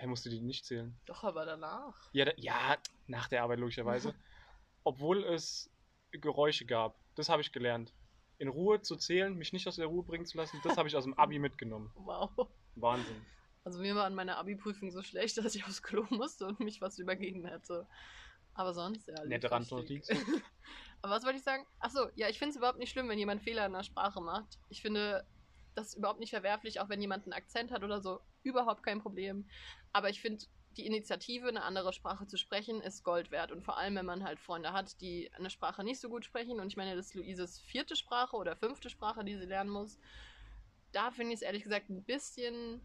[0.00, 0.98] Hä, musst du die nicht zählen?
[1.04, 2.08] Doch, aber danach.
[2.12, 4.14] Ja, da, ja nach der Arbeit logischerweise.
[4.82, 5.70] Obwohl es
[6.10, 6.98] Geräusche gab.
[7.16, 7.92] Das habe ich gelernt.
[8.38, 10.96] In Ruhe zu zählen, mich nicht aus der Ruhe bringen zu lassen, das habe ich
[10.96, 11.92] aus dem Abi mitgenommen.
[11.96, 12.48] Wow.
[12.76, 13.26] Wahnsinn.
[13.62, 16.80] Also mir war an meiner Abi-Prüfung so schlecht, dass ich aufs Klo musste und mich
[16.80, 17.86] was übergeben hätte.
[18.54, 19.22] Aber sonst, ja.
[19.26, 19.50] Nette.
[19.50, 20.08] Randnotiz.
[21.02, 21.66] Aber was wollte ich sagen?
[21.78, 24.58] Achso, ja, ich finde es überhaupt nicht schlimm, wenn jemand Fehler in der Sprache macht.
[24.70, 25.26] Ich finde
[25.74, 28.22] das überhaupt nicht verwerflich, auch wenn jemand einen Akzent hat oder so.
[28.42, 29.48] Überhaupt kein Problem.
[29.92, 30.44] Aber ich finde,
[30.76, 33.50] die Initiative, eine andere Sprache zu sprechen, ist Gold wert.
[33.52, 36.60] Und vor allem, wenn man halt Freunde hat, die eine Sprache nicht so gut sprechen.
[36.60, 39.98] Und ich meine, das ist Luises vierte Sprache oder fünfte Sprache, die sie lernen muss.
[40.92, 42.80] Da finde ich es ehrlich gesagt ein bisschen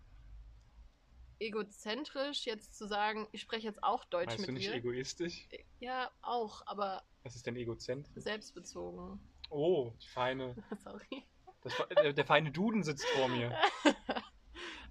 [1.39, 4.75] egozentrisch, jetzt zu sagen, ich spreche jetzt auch Deutsch Meinst mit du nicht ihr.
[4.75, 5.47] egoistisch?
[5.79, 8.09] Ja, auch, aber Was ist denn Egozent?
[8.15, 9.19] selbstbezogen.
[9.49, 10.55] Oh, die feine.
[10.83, 11.25] Sorry.
[11.61, 13.55] Das, der, der feine Duden sitzt vor mir.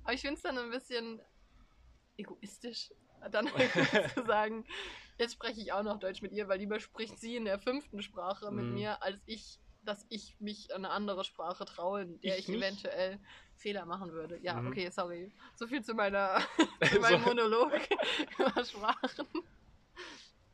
[0.04, 1.20] Aber ich finde es dann ein bisschen
[2.16, 2.92] egoistisch,
[3.30, 3.46] dann
[4.14, 4.64] zu sagen,
[5.18, 8.02] jetzt spreche ich auch noch Deutsch mit ihr, weil lieber spricht sie in der fünften
[8.02, 8.74] Sprache mit Mhm.
[8.74, 13.18] mir, als ich, dass ich mich eine andere Sprache traue, in der Ich ich, eventuell
[13.56, 14.38] Fehler machen würde.
[14.42, 14.68] Ja, Mhm.
[14.68, 15.32] okay, sorry.
[15.56, 16.38] So viel zu meiner
[16.92, 17.22] zu meinem.
[17.22, 17.72] Monolog
[18.38, 19.26] über Sprachen.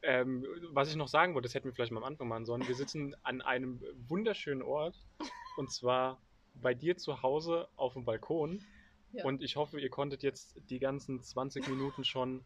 [0.02, 2.66] Ähm, was ich noch sagen wollte, das hätten wir vielleicht mal am Anfang machen sollen.
[2.66, 4.96] Wir sitzen an einem wunderschönen Ort.
[5.56, 6.22] Und zwar
[6.54, 8.64] bei dir zu Hause auf dem Balkon.
[9.12, 9.24] Ja.
[9.24, 12.44] Und ich hoffe, ihr konntet jetzt die ganzen 20 Minuten schon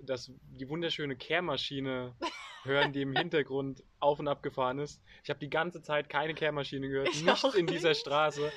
[0.00, 2.14] das, die wunderschöne Kehrmaschine
[2.64, 5.00] hören, die im Hintergrund auf und ab gefahren ist.
[5.22, 8.00] Ich habe die ganze Zeit keine Kehrmaschine gehört, Ich nicht auch in dieser nicht.
[8.00, 8.50] Straße.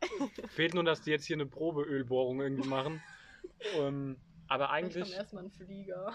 [0.48, 3.02] Fehlt nur, dass die jetzt hier eine Probeölbohrung irgendwie machen.
[3.76, 4.16] Ähm,
[4.48, 6.12] aber Eigentlich kommt erstmal ein Flieger.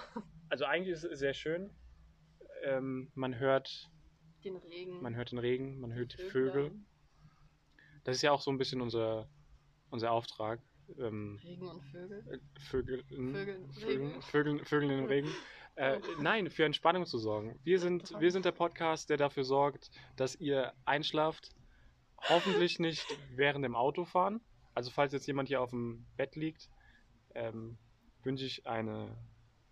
[0.50, 1.70] also eigentlich ist es sehr schön.
[2.64, 3.90] Ähm, man hört,
[4.44, 5.02] Den Regen.
[5.02, 6.24] man hört den Regen, man hört die.
[6.24, 6.72] Vögel.
[8.04, 9.30] Das ist ja auch so ein bisschen unser,
[9.90, 10.60] unser Auftrag.
[11.00, 12.24] Ähm, Regen und Vögel.
[12.60, 14.22] Vögel, Vögeln, Regen.
[14.22, 15.30] Vögeln, Vögeln im Regen.
[15.78, 17.60] Äh, nein, für Entspannung zu sorgen.
[17.64, 21.52] Wir sind, wir sind der Podcast, der dafür sorgt, dass ihr einschlaft.
[22.30, 24.42] Hoffentlich nicht während dem Autofahren.
[24.74, 26.68] Also falls jetzt jemand hier auf dem Bett liegt,
[27.36, 27.78] ähm,
[28.24, 29.16] wünsche ich eine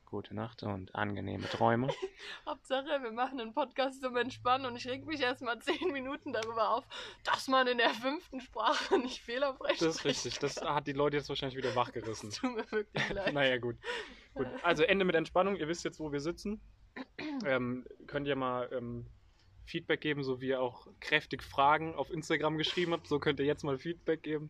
[0.06, 1.88] gute Nacht und angenehme Träume.
[2.46, 6.72] Hauptsache, wir machen einen Podcast zum Entspannen und ich reg mich erstmal zehn Minuten darüber
[6.72, 6.86] auf,
[7.24, 10.26] dass man in der fünften Sprache nicht fehlerfrei Das ist spricht.
[10.26, 10.40] richtig.
[10.40, 12.30] Das hat die Leute jetzt wahrscheinlich wieder wachgerissen.
[12.30, 13.34] Das tut mir wirklich leid.
[13.34, 13.76] naja, gut.
[14.34, 14.48] gut.
[14.64, 15.56] Also Ende mit Entspannung.
[15.56, 16.62] Ihr wisst jetzt, wo wir sitzen.
[17.46, 19.06] Ähm, könnt ihr mal ähm,
[19.66, 23.08] Feedback geben, so wie ihr auch kräftig Fragen auf Instagram geschrieben habt.
[23.08, 24.50] So könnt ihr jetzt mal Feedback geben.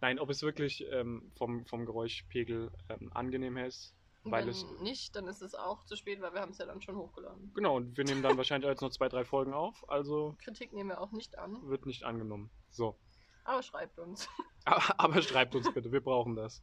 [0.00, 3.94] Nein, ob es wirklich ähm, vom, vom Geräuschpegel ähm, angenehm her ist.
[4.30, 6.82] Weil wenn nicht, dann ist es auch zu spät, weil wir haben es ja dann
[6.82, 7.52] schon hochgeladen.
[7.54, 9.88] Genau, und wir nehmen dann wahrscheinlich jetzt noch zwei, drei Folgen auf.
[9.88, 12.50] Also Kritik nehmen wir auch nicht an, wird nicht angenommen.
[12.70, 12.98] So.
[13.44, 14.28] aber schreibt uns.
[14.68, 16.60] Aber, aber schreibt uns bitte, wir brauchen das.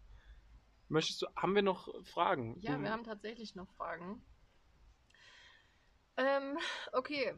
[0.90, 2.58] Möchtest du, haben wir noch Fragen?
[2.60, 4.22] Ja, wir haben tatsächlich noch Fragen.
[6.18, 6.58] Ähm,
[6.92, 7.34] okay.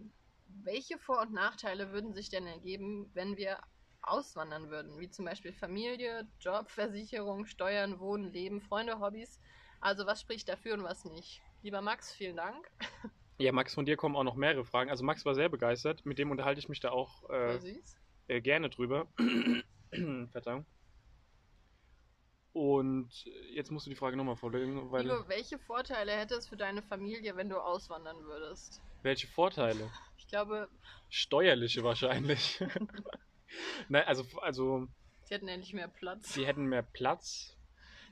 [0.47, 3.59] Welche Vor- und Nachteile würden sich denn ergeben, wenn wir
[4.01, 4.99] auswandern würden?
[4.99, 9.39] Wie zum Beispiel Familie, Job, Versicherung, Steuern, Wohnen, Leben, Freunde, Hobbys.
[9.86, 11.43] Also was spricht dafür und was nicht?
[11.62, 12.71] Lieber Max, vielen Dank.
[13.38, 14.89] Ja, Max, von dir kommen auch noch mehrere Fragen.
[14.89, 16.04] Also Max war sehr begeistert.
[16.08, 17.60] Mit dem unterhalte ich mich da auch äh,
[18.28, 19.06] äh, gerne drüber.
[20.32, 20.65] Verzeihung.
[22.54, 23.12] Und
[23.54, 26.82] jetzt musst du die Frage nochmal vorlegen, weil Nico, welche Vorteile hätte es für deine
[26.82, 28.82] Familie, wenn du auswandern würdest?
[29.04, 29.91] welche Vorteile?
[30.17, 30.67] Ich glaube,
[31.10, 32.60] Steuerliche wahrscheinlich.
[33.89, 34.88] Nein, also, also
[35.26, 36.34] sie hätten endlich mehr Platz.
[36.34, 37.54] sie hätten mehr Platz.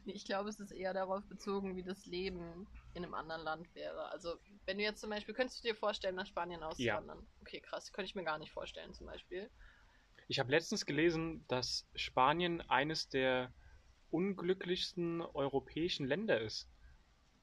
[0.06, 4.10] Ich glaube, es ist eher darauf bezogen, wie das Leben in einem anderen Land wäre.
[4.10, 4.36] Also,
[4.66, 7.28] wenn du jetzt zum Beispiel, könntest du dir vorstellen, nach Spanien auszuwandern?
[7.42, 9.50] Okay, krass, könnte ich mir gar nicht vorstellen, zum Beispiel.
[10.28, 13.54] Ich habe letztens gelesen, dass Spanien eines der
[14.10, 16.70] unglücklichsten europäischen Länder ist.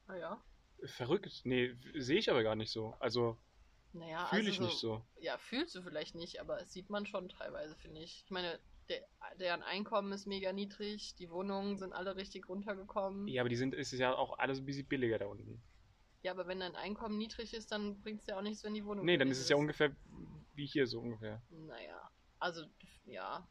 [0.07, 0.45] Ah ja.
[0.85, 1.43] Verrückt.
[1.45, 2.95] Nee, sehe ich aber gar nicht so.
[3.01, 3.39] Also
[3.93, 5.05] Naja, fühle also ich nicht so.
[5.21, 8.23] Ja, fühlst du vielleicht nicht, aber es sieht man schon teilweise, finde ich.
[8.25, 8.59] Ich meine,
[8.91, 9.07] der,
[9.39, 13.27] deren Einkommen ist mega niedrig, die Wohnungen sind alle richtig runtergekommen.
[13.29, 15.63] Ja, Ja, aber die sind, ist ja auch alles ein bisschen billiger da unten.
[16.29, 19.05] aber wenn dein Einkommen niedrig ist, dann bringt es ja auch nichts, wenn die Wohnung
[19.07, 19.95] Nee, dann ist es ja ungefähr
[20.55, 21.41] wie hier so ungefähr.
[21.51, 22.67] Naja, also,
[23.07, 23.49] ja.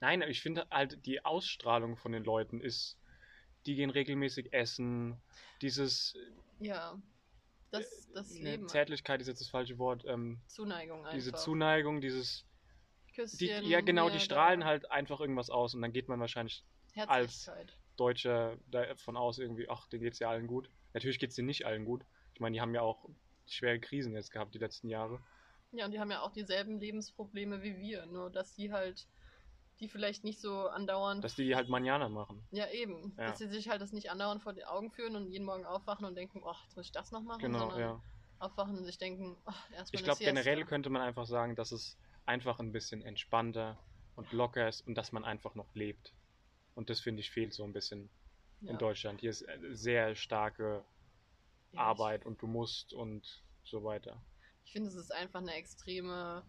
[0.00, 2.98] Nein, aber ich finde halt, die Ausstrahlung von den Leuten ist,
[3.64, 5.20] die gehen regelmäßig essen.
[5.62, 6.14] Dieses
[6.58, 7.00] Ja.
[7.70, 8.68] Das, das ne, Leben.
[8.68, 10.04] Zärtlichkeit ist jetzt das falsche Wort.
[10.06, 11.14] Ähm, Zuneigung einfach.
[11.14, 12.44] diese Zuneigung, dieses
[13.16, 14.66] die, Küsschen, ja genau, die strahlen da.
[14.66, 17.76] halt einfach irgendwas aus und dann geht man wahrscheinlich Herzlichkeit.
[17.96, 20.70] Deutscher davon aus irgendwie, ach, denen geht's ja allen gut.
[20.92, 22.04] Natürlich geht's denen nicht allen gut.
[22.34, 23.08] Ich meine, die haben ja auch
[23.46, 25.20] schwere Krisen jetzt gehabt die letzten Jahre.
[25.72, 29.06] Ja, und die haben ja auch dieselben Lebensprobleme wie wir, nur dass sie halt,
[29.80, 31.24] die vielleicht nicht so andauernd.
[31.24, 32.46] Dass die halt Manjana machen.
[32.50, 33.14] ja, eben.
[33.18, 33.26] Ja.
[33.26, 36.06] Dass sie sich halt das nicht andauernd vor die Augen führen und jeden Morgen aufwachen
[36.06, 38.02] und denken, oh, jetzt muss ich das noch machen, Genau, sondern ja.
[38.38, 41.98] aufwachen und sich denken, oh, erstmal Ich glaube, generell könnte man einfach sagen, dass es
[42.26, 43.78] einfach ein bisschen entspannter
[44.16, 46.14] und locker ist und dass man einfach noch lebt.
[46.74, 48.10] Und das finde ich fehlt so ein bisschen
[48.60, 48.72] ja.
[48.72, 49.20] in Deutschland.
[49.20, 50.84] Hier ist äh, sehr starke
[51.72, 54.24] Ja, Arbeit und du musst und so weiter.
[54.40, 56.44] Ich, ich finde, es ist einfach eine extreme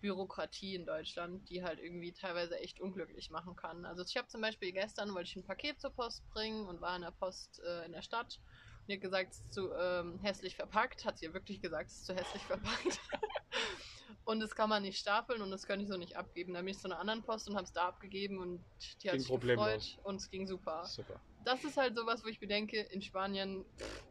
[0.00, 3.84] Bürokratie in Deutschland, die halt irgendwie teilweise echt unglücklich machen kann.
[3.84, 6.96] Also ich habe zum Beispiel gestern, wollte ich ein Paket zur Post bringen und war
[6.96, 8.40] in der Post äh, in der Stadt
[8.80, 11.04] und die hat gesagt, es ist zu ähm, hässlich verpackt.
[11.04, 13.00] Hat sie ihr wirklich gesagt, es ist zu hässlich verpackt.
[14.24, 16.54] und das kann man nicht stapeln und das könnte ich so nicht abgeben.
[16.54, 18.64] Dann bin ich zu einer anderen Post und habe es da abgegeben und
[19.02, 19.66] die hat Ging sich problemlos.
[19.66, 20.84] gefreut und es ging super.
[20.84, 21.20] Super.
[21.44, 24.04] Das ist halt sowas, wo ich mir denke, in Spanien, pff,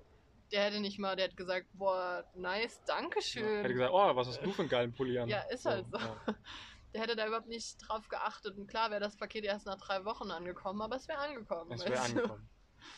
[0.52, 3.62] der hätte nicht mal, der hat gesagt, boah, nice, dankeschön.
[3.62, 5.30] Hätte gesagt, oh, was hast du für einen geilen Pulli an?
[5.30, 5.98] Ja, ist halt so.
[5.98, 6.16] Ja.
[6.92, 8.58] Der hätte da überhaupt nicht drauf geachtet.
[8.58, 11.72] Und klar wäre das Paket erst nach drei Wochen angekommen, aber es wäre angekommen.
[11.72, 12.02] Es wäre du?
[12.02, 12.50] angekommen.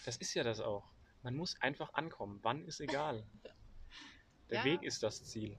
[0.06, 0.86] Das ist ja das auch.
[1.24, 2.40] Man muss einfach ankommen.
[2.44, 3.26] Wann ist egal.
[4.50, 4.66] Der Ja.
[4.66, 5.58] Weg ist das Ziel.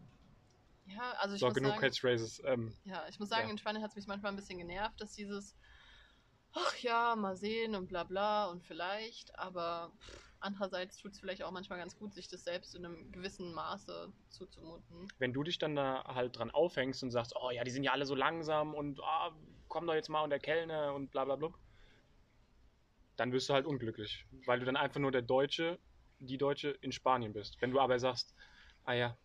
[0.86, 2.42] Ja, also ich So, muss genug sagen, Catchphrases.
[2.44, 3.50] Ähm, ja, ich muss sagen, Ja.
[3.52, 5.56] in Spanien hat es mich manchmal ein bisschen genervt, dass dieses,
[6.52, 9.92] ach ja, mal sehen und bla bla und vielleicht, aber
[10.40, 14.12] andererseits tut es vielleicht auch manchmal ganz gut, sich das selbst in einem gewissen Maße
[14.28, 15.06] zuzumuten.
[15.18, 17.92] wenn du dich dann da halt dran aufhängst und sagst, oh ja, die sind ja
[17.92, 19.30] alle so langsam und ah,
[19.68, 21.50] komm doch jetzt mal und der Kellner und bla bla bla,
[23.16, 25.78] dann wirst du halt unglücklich, weil du dann einfach nur der Deutsche,
[26.18, 27.60] die Deutsche in Spanien bist.
[27.60, 28.34] Wenn du aber sagst,
[28.84, 29.16] ah ja,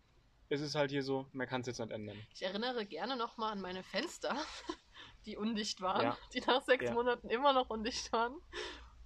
[0.50, 2.16] es ist halt hier so, man kann es jetzt nicht ändern.
[2.34, 4.36] Ich erinnere gerne nochmal an meine Fenster,
[5.26, 6.18] die undicht waren, Ja.
[6.32, 6.92] die nach sechs Ja.
[6.94, 8.36] Monaten immer noch undicht waren.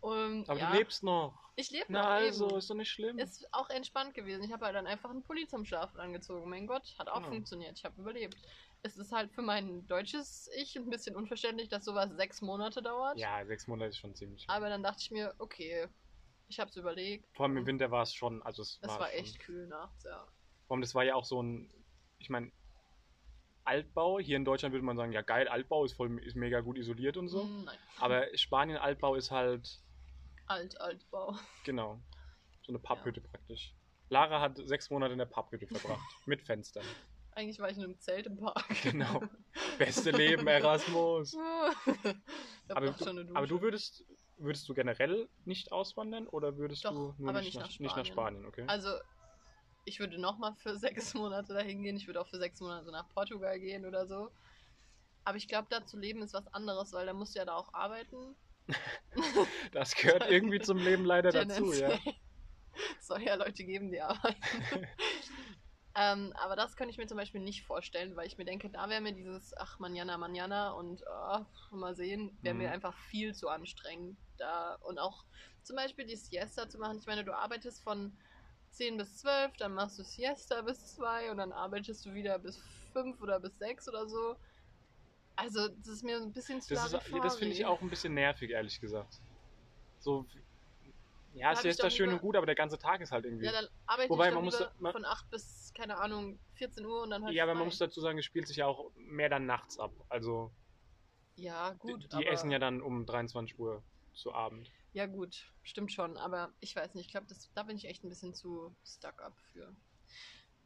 [0.01, 1.39] Und, Aber ja, du lebst noch.
[1.55, 2.01] Ich lebe noch.
[2.03, 2.59] Na also, eben.
[2.59, 3.19] ist doch nicht schlimm.
[3.19, 4.43] Ist auch entspannt gewesen.
[4.43, 6.49] Ich habe halt dann einfach einen Pulli zum Schlafen angezogen.
[6.51, 7.29] Mein Gott, hat auch Genau.
[7.29, 7.79] funktioniert.
[7.79, 8.37] Ich habe überlebt.
[8.85, 13.17] Es ist halt für mein deutsches Ich ein bisschen unverständlich, dass sowas sechs Monate dauert.
[13.19, 14.45] ja, sechs Monate ist schon ziemlich.
[14.49, 15.87] Aber dann dachte ich mir, okay,
[16.49, 17.29] ich habe es überlegt.
[17.37, 19.69] Vor allem im Winter war es schon, also es, Es war, war schon, echt kühl
[19.69, 20.27] nachts, ja.
[20.67, 21.73] Vor allem, das war ja auch so ein,
[22.19, 22.51] ich meine,
[23.65, 24.19] Altbau.
[24.19, 27.17] Hier in Deutschland würde man sagen, ja geil, Altbau ist voll, ist mega gut isoliert
[27.17, 27.45] und so.
[27.45, 29.81] Mm, Nein, Aber Spanien Altbau ist halt,
[30.47, 31.37] alt, Altbau.
[31.65, 32.03] genau,
[32.63, 33.77] so eine Papphütte praktisch.
[34.09, 36.85] Lara hat sechs Monate in der Papphütte verbracht, mit Fenstern.
[37.35, 38.65] Eigentlich war ich in einem Zelt im Park.
[38.83, 39.23] Genau.
[39.79, 41.35] Beste Leben, Erasmus.
[42.69, 44.05] Aber du, aber du würdest,
[44.37, 47.97] würdest du generell nicht auswandern oder würdest Doch, du nur nicht, nicht nach, nach nicht
[47.97, 48.47] nach Spanien.
[48.47, 48.65] Okay?
[48.67, 48.91] Also,
[49.85, 51.97] ich würde nochmal für sechs Monate dahin gehen.
[51.97, 54.31] Ich würde auch für sechs Monate nach Portugal gehen oder so.
[55.25, 57.55] Aber ich glaube, da zu leben ist was anderes, weil da musst du ja da
[57.55, 58.35] auch arbeiten.
[59.73, 61.91] Das gehört irgendwie zum Leben leider dazu, ja.
[62.99, 64.87] Es soll ja Leute geben, die arbeiten.
[65.95, 68.89] Ähm, aber das könnte ich mir zum Beispiel nicht vorstellen, weil ich mir denke, da
[68.89, 71.45] wäre mir dieses, ach, manjana, manjana und oh,
[71.77, 72.73] mal sehen, wäre mir Mhm.
[72.73, 74.19] einfach viel zu anstrengend.
[74.39, 75.25] Da, und auch
[75.63, 76.99] zum Beispiel die Siesta zu machen.
[76.99, 78.19] Ich meine, du arbeitest von
[78.71, 82.59] 10 bis 12, dann machst du Siesta bis 2 und dann arbeitest du wieder bis
[82.93, 84.37] 5 oder bis 6 oder so.
[85.37, 88.15] Also, das ist mir ein bisschen zu Das, ist, das finde ich auch ein bisschen
[88.15, 89.21] nervig, ehrlich gesagt.
[89.99, 90.27] So,
[91.35, 93.47] ja, ist doch da schön und gut, aber der ganze Tag ist halt irgendwie.
[93.47, 96.85] Ja, dann arbeite Wobei, ich doch man muss man- von 8 bis, keine Ahnung, 14
[96.85, 98.91] Uhr und dann halt ja, aber man muss dazu sagen, es spielt sich ja auch
[98.95, 99.93] mehr dann nachts ab.
[100.09, 100.53] Also,
[101.37, 102.05] Ja, die, gut.
[102.05, 103.83] die aber, essen ja dann um 23 Uhr
[104.15, 104.71] zu Abend.
[104.93, 106.17] Ja, gut, stimmt schon.
[106.19, 109.35] Aber ich weiß nicht, ich glaube, da bin ich echt ein bisschen zu stuck up
[109.53, 109.75] für.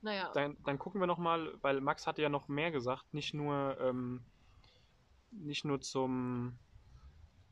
[0.02, 3.78] Naja, Dann, dann gucken wir nochmal, weil Max hatte ja noch mehr gesagt, nicht nur,
[3.80, 4.24] ähm,
[5.30, 6.58] nicht nur zum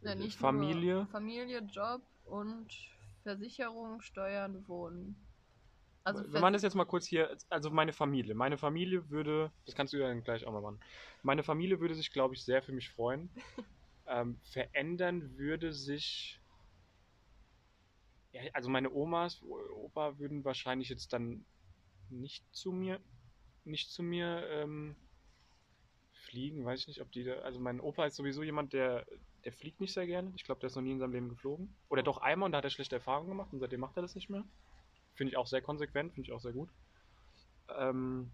[0.03, 0.96] ja, nicht Familie.
[0.96, 2.93] Nur Familie, Job und
[3.24, 5.16] Versicherung, Steuern, Wohnen.
[6.04, 8.34] Also wir machen das jetzt mal kurz hier, also meine Familie.
[8.34, 10.78] Meine Familie würde, das kannst du ja dann gleich auch mal machen.
[11.22, 13.30] Meine Familie würde sich, glaube ich, sehr für mich freuen.
[14.06, 16.42] ähm, verändern würde sich,
[18.32, 21.46] ja, also meine Omas, Opa würden wahrscheinlich jetzt dann
[22.10, 23.00] nicht zu mir,
[23.64, 24.94] nicht zu mir ähm,
[26.12, 29.06] fliegen, weiß ich nicht, ob die, da, also mein Opa ist sowieso jemand, der,
[29.44, 30.33] der fliegt nicht sehr gerne.
[30.37, 31.74] Ich glaube, der ist noch nie in seinem Leben geflogen.
[31.88, 34.14] Oder doch einmal und da hat er schlechte Erfahrungen gemacht und seitdem macht er das
[34.14, 34.44] nicht mehr.
[35.14, 36.70] Finde ich auch sehr konsequent, finde ich auch sehr gut.
[37.68, 38.30] Ähm,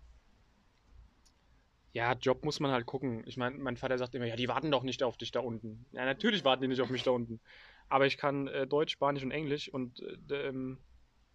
[1.92, 3.22] ja, Job muss man halt gucken.
[3.26, 5.86] Ich meine, mein Vater sagt immer, ja, die warten doch nicht auf dich da unten.
[5.92, 7.40] Ja, natürlich warten die nicht auf mich da unten.
[7.88, 10.78] Aber ich kann äh, Deutsch, Spanisch und Englisch und äh, ähm,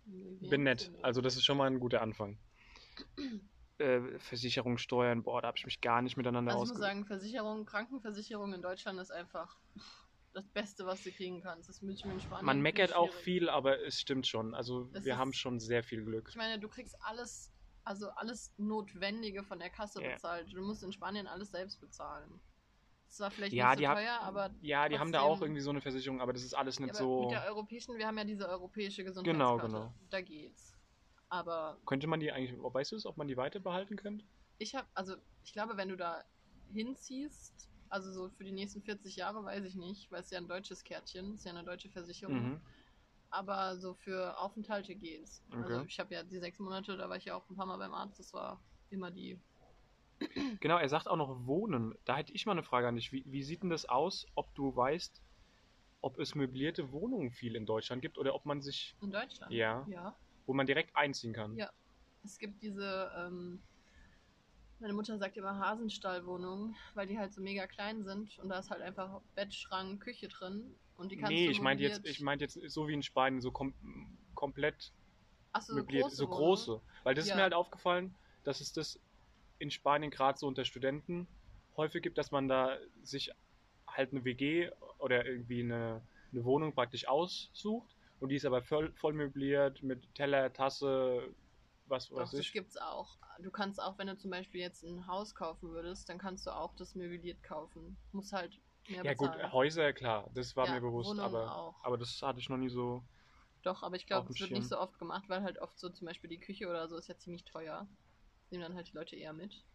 [0.05, 0.81] bin nett.
[0.81, 2.38] sind- Also das ist schon mal ein guter Anfang.
[3.77, 7.05] Äh, Versicherung, Steuern, boah, da habe ich mich gar nicht miteinander Also ich muss sagen,
[7.05, 9.57] Versicherung, Krankenversicherung in Deutschland ist einfach
[10.31, 11.67] das Beste, was du kriegen kannst.
[11.67, 12.45] Das mir in Spanien.
[12.45, 14.53] Man meckert auch viel, aber es stimmt schon.
[14.55, 16.27] Also Es wir ist- haben schon sehr viel Glück.
[16.29, 17.51] Ich meine, du kriegst alles,
[17.83, 20.13] also alles Notwendige von der Kasse Ja.
[20.13, 20.53] bezahlt.
[20.53, 22.39] Du musst in Spanien alles selbst bezahlen.
[23.07, 25.41] Das war vielleicht Ja, nicht so hab- teuer, aber Ja, die haben da trotzdem- auch
[25.41, 27.21] irgendwie so eine Versicherung, aber das ist alles Ja, nicht aber so.
[27.23, 29.67] mit der europäischen, wir haben ja diese europäische Gesundheitskarte.
[29.67, 29.93] Genau, genau.
[30.09, 30.74] Da geht's.
[31.29, 34.25] Aber Könnte man die eigentlich, weißt du es, ob man die weiter behalten könnte?
[34.57, 36.23] ich habe, also ich glaube, wenn du da
[36.71, 40.47] hinziehst, also so für die nächsten 40 Jahre, weiß ich nicht, weil es ja ein
[40.47, 42.35] deutsches Kärtchen, ist ja eine deutsche Versicherung.
[42.35, 42.61] Mhm.
[43.29, 45.43] Aber so für Aufenthalte geht's.
[45.61, 45.88] Also Okay.
[45.88, 47.93] ich habe ja die sechs Monate, da war ich ja auch ein paar Mal beim
[47.93, 49.39] Arzt, das war immer die.
[50.61, 51.93] Genau, er sagt auch noch Wohnen.
[52.05, 53.11] Da hätte ich mal eine Frage an dich.
[53.11, 55.21] Wie, wie sieht denn das aus, ob du weißt,
[56.01, 59.53] ob es möblierte Wohnungen viel in Deutschland gibt oder ob man sich, In Deutschland?
[59.53, 59.88] Ja.
[59.89, 60.15] Ja.
[60.45, 61.58] Wo man direkt einziehen kann?
[61.58, 61.69] Ja.
[62.23, 63.62] Es gibt diese, ähm,
[64.79, 68.71] meine Mutter sagt immer Hasenstallwohnungen, weil die halt so mega klein sind und da ist
[68.71, 72.21] halt einfach Bett, Schrank, Küche drin und die kannst nee, du ich meinte jetzt, ich
[72.21, 73.73] meinte jetzt so wie in Spanien, so kom
[74.34, 74.91] komplett
[75.53, 76.81] Ach so, möbliert, große so große.
[77.03, 77.38] Weil das ist Ja.
[77.38, 78.99] mir halt aufgefallen, dass es das
[79.60, 81.27] in Spanien gerade so unter Studenten
[81.77, 83.31] häufig gibt, dass man da sich
[83.88, 88.93] halt eine WG oder irgendwie eine, eine Wohnung praktisch aussucht und die ist aber voll,
[88.93, 91.34] voll möbliert mit Teller, Tasse,
[91.88, 92.51] was Doch, weiß das ich.
[92.51, 93.17] gibt's auch.
[93.39, 96.51] Du kannst auch, wenn du zum Beispiel jetzt ein Haus kaufen würdest, dann kannst du
[96.51, 97.97] auch das möbliert kaufen.
[98.12, 99.51] Muss halt mehr Ja gut, bezahlen.
[99.51, 101.75] Häuser, klar, das war Ja, mir bewusst, Wohnungen aber, auch.
[101.84, 103.04] aber das hatte ich noch nie so.
[103.63, 106.08] Doch, aber ich glaube, es wird nicht so oft gemacht, weil halt oft so zum
[106.08, 107.88] Beispiel die Küche oder so ist ja ziemlich teuer.
[108.43, 109.65] Das nehmen dann halt die Leute eher mit.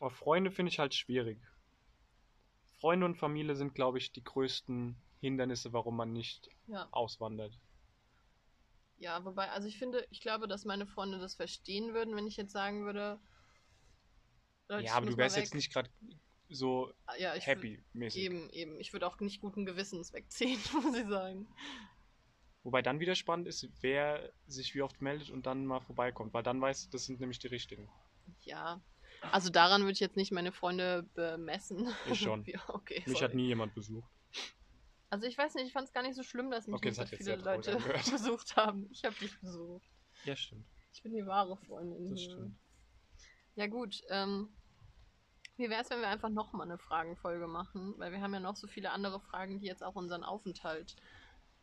[0.00, 1.38] Aber Freunde finde ich halt schwierig.
[2.80, 6.88] Freunde und Familie sind, glaube ich, die größten Hindernisse, warum man nicht Ja.
[6.92, 7.58] auswandert.
[8.98, 12.36] Ja, wobei, also ich finde, ich glaube, dass meine Freunde das verstehen würden, wenn ich
[12.36, 13.20] jetzt sagen würde.
[14.68, 15.90] Leute, ja, aber du wärst jetzt nicht gerade
[16.48, 18.22] so Ah, ja, happy-mäßig.
[18.22, 18.80] Eben, eben.
[18.80, 21.46] Ich würde auch nicht guten Gewissens wegziehen, muss ich sagen.
[22.62, 26.42] Wobei dann wieder spannend ist, wer sich wie oft meldet und dann mal vorbeikommt, weil
[26.42, 27.88] dann weißt du, das sind nämlich die richtigen.
[28.42, 28.80] Ja.
[29.30, 31.88] Also daran würde ich jetzt nicht meine Freunde bemessen.
[32.10, 32.44] Ich schon.
[32.46, 33.02] ja, okay.
[33.06, 33.28] Mich sorry.
[33.30, 34.10] hat nie jemand besucht.
[35.10, 37.00] Also ich weiß nicht, ich fand es gar nicht so schlimm, dass mich Okay, nicht
[37.00, 37.76] das so viele Leute
[38.10, 38.88] besucht haben.
[38.90, 39.86] Ich habe dich besucht.
[40.24, 40.66] Ja, stimmt.
[40.92, 42.30] Ich bin die wahre Freundin Das hier.
[42.30, 42.58] stimmt.
[43.54, 44.48] Ja gut, ähm,
[45.56, 47.94] wie wäre es, wenn wir einfach nochmal eine Fragenfolge machen?
[47.98, 50.96] Weil wir haben ja noch so viele andere Fragen, die jetzt auch unseren Aufenthalt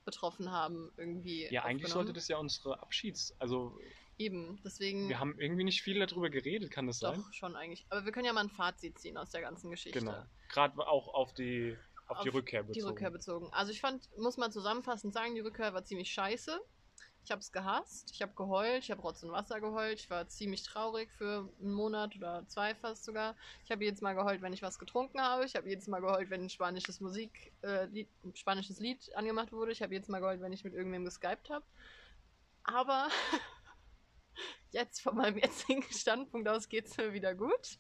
[0.06, 1.48] betroffen haben, irgendwie.
[1.52, 3.36] Ja, eigentlich sollte das ja unsere Abschieds...
[3.40, 3.78] Also,
[4.18, 5.10] Eben, deswegen.
[5.10, 7.34] wir haben irgendwie nicht viel darüber geredet, kann das doch sein?
[7.34, 7.86] schon eigentlich.
[7.90, 10.00] Aber wir können ja mal ein Fazit ziehen aus der ganzen Geschichte.
[10.00, 10.24] Genau.
[10.50, 11.76] Gerade auch auf die,
[12.08, 12.88] auf die Rückkehr Die bezogen.
[12.88, 13.50] Rückkehr bezogen.
[13.52, 16.60] Also ich fand, muss man zusammenfassend sagen, die Rückkehr war ziemlich scheiße.
[17.26, 20.28] Ich habe es gehasst, ich habe geheult, ich habe Rotz und Wasser geheult, ich war
[20.28, 23.38] ziemlich traurig für einen Monat oder zwei fast sogar.
[23.64, 25.46] Ich habe jedes Mal geheult, wenn ich was getrunken habe.
[25.46, 29.54] Ich habe jedes Mal geheult, wenn ein spanisches Musik, äh, Lied, ein spanisches Lied angemacht
[29.54, 29.72] wurde.
[29.72, 31.66] Ich habe jedes Mal geheult, wenn ich mit irgendwem geskypt habe.
[32.66, 33.08] Aber
[34.72, 37.78] jetzt von meinem jetzigen Standpunkt aus geht es mir wieder gut.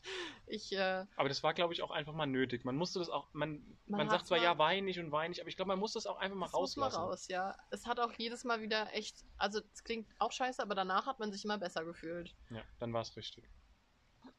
[0.47, 2.65] Ich äh, Aber das war, glaube ich, auch einfach mal nötig.
[2.65, 5.49] Man musste das auch, man, Man man, sagt zwar mal- ja weinig und weinig, aber
[5.49, 7.03] ich glaube, man muss das auch einfach mal Das muss mal rauslassen.
[7.03, 7.57] raus, ja.
[7.71, 11.19] Es hat auch jedes Mal wieder echt, also es klingt auch scheiße, aber danach hat
[11.19, 12.35] man sich immer besser gefühlt.
[12.49, 13.49] Ja, dann war es richtig.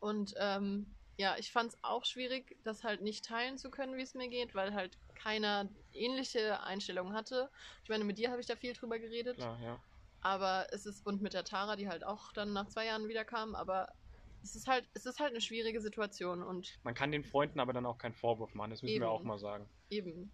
[0.00, 4.02] Und ähm, ja, ich fand es auch schwierig, das halt nicht teilen zu können, wie
[4.02, 7.50] es mir geht, weil halt keiner ähnliche Einstellungen hatte.
[7.84, 9.80] Ich meine, mit dir habe ich da viel drüber geredet, Klar, ja.
[10.24, 13.24] Aber es ist, und mit der Tara, die halt auch dann nach zwei Jahren wieder
[13.24, 13.92] kam, aber
[14.42, 17.72] es ist halt, es ist halt eine schwierige Situation und Man kann den Freunden aber
[17.72, 19.04] dann auch keinen Vorwurf machen, das müssen Eben.
[19.04, 19.68] wir auch mal sagen.
[19.90, 20.32] eben.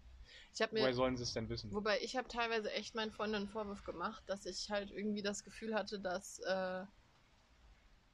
[0.53, 0.81] Ich mir.
[0.81, 1.71] Woher sollen sie es denn wissen?
[1.73, 5.43] Wobei ich habe teilweise echt meinen Freunden einen Vorwurf gemacht, dass ich halt irgendwie das
[5.43, 6.85] Gefühl hatte, dass äh,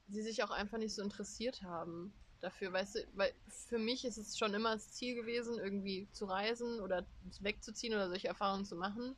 [0.07, 4.17] sie sich auch einfach nicht so interessiert haben dafür, weißt du, weil für mich ist
[4.17, 7.05] es schon immer das Ziel gewesen, irgendwie zu reisen oder
[7.39, 9.15] wegzuziehen oder solche Erfahrungen zu machen.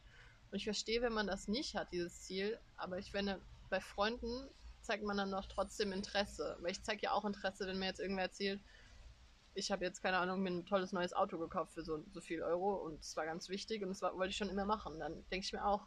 [0.52, 4.50] Und ich verstehe, wenn man das nicht hat, dieses Ziel, aber ich finde, bei Freunden
[4.82, 8.00] zeigt man dann doch trotzdem Interesse, weil ich zeige ja auch Interesse, wenn mir jetzt
[8.00, 8.62] irgendwer erzählt,
[9.54, 12.42] ich habe jetzt, keine Ahnung, mir ein tolles neues Auto gekauft für so, so viel
[12.42, 15.00] Euro und es war ganz wichtig und das war, wollte ich schon immer machen.
[15.00, 15.86] Dann denke ich mir auch,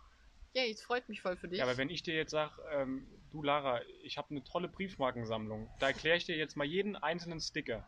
[0.52, 1.58] yay, es freut mich voll für dich.
[1.58, 5.70] Ja, aber wenn ich dir jetzt sage, ähm, du Lara, ich habe eine tolle Briefmarkensammlung,
[5.80, 7.86] da erkläre ich dir jetzt mal jeden einzelnen Sticker.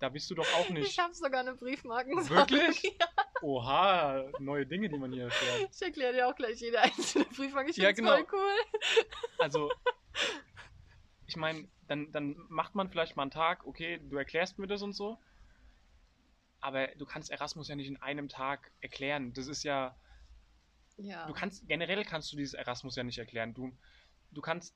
[0.00, 0.98] Da bist du doch auch ich nicht.
[0.98, 2.48] habe sogar eine Briefmarkensammlung.
[2.48, 2.98] Wirklich?
[3.44, 5.70] Oha, neue Dinge, die man hier erfährt.
[5.74, 7.70] Ich erkläre dir auch gleich jede einzelne Briefmarke.
[7.70, 8.12] Ich Ja, genau.
[8.12, 8.82] voll cool.
[9.38, 9.70] Also,
[11.26, 14.82] ich meine, dann, dann macht man vielleicht mal einen Tag, okay, du erklärst mir das
[14.82, 15.18] und so.
[16.60, 19.34] aber du kannst Erasmus ja nicht in einem Tag erklären.
[19.34, 19.94] Das ist ja,
[20.96, 21.26] Ja.
[21.26, 23.52] du kannst, generell kannst du dieses Erasmus ja nicht erklären.
[23.52, 23.70] Du,
[24.32, 24.74] du kannst,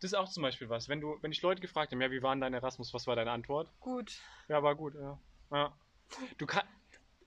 [0.00, 2.22] das ist auch zum Beispiel was, wenn du, wenn ich Leute gefragt habe, ja, wie
[2.22, 3.72] war denn dein Erasmus, was war deine Antwort?
[3.80, 4.20] Gut.
[4.48, 5.18] Ja, war gut, ja.
[5.50, 5.76] ja.
[6.38, 6.68] Du kannst,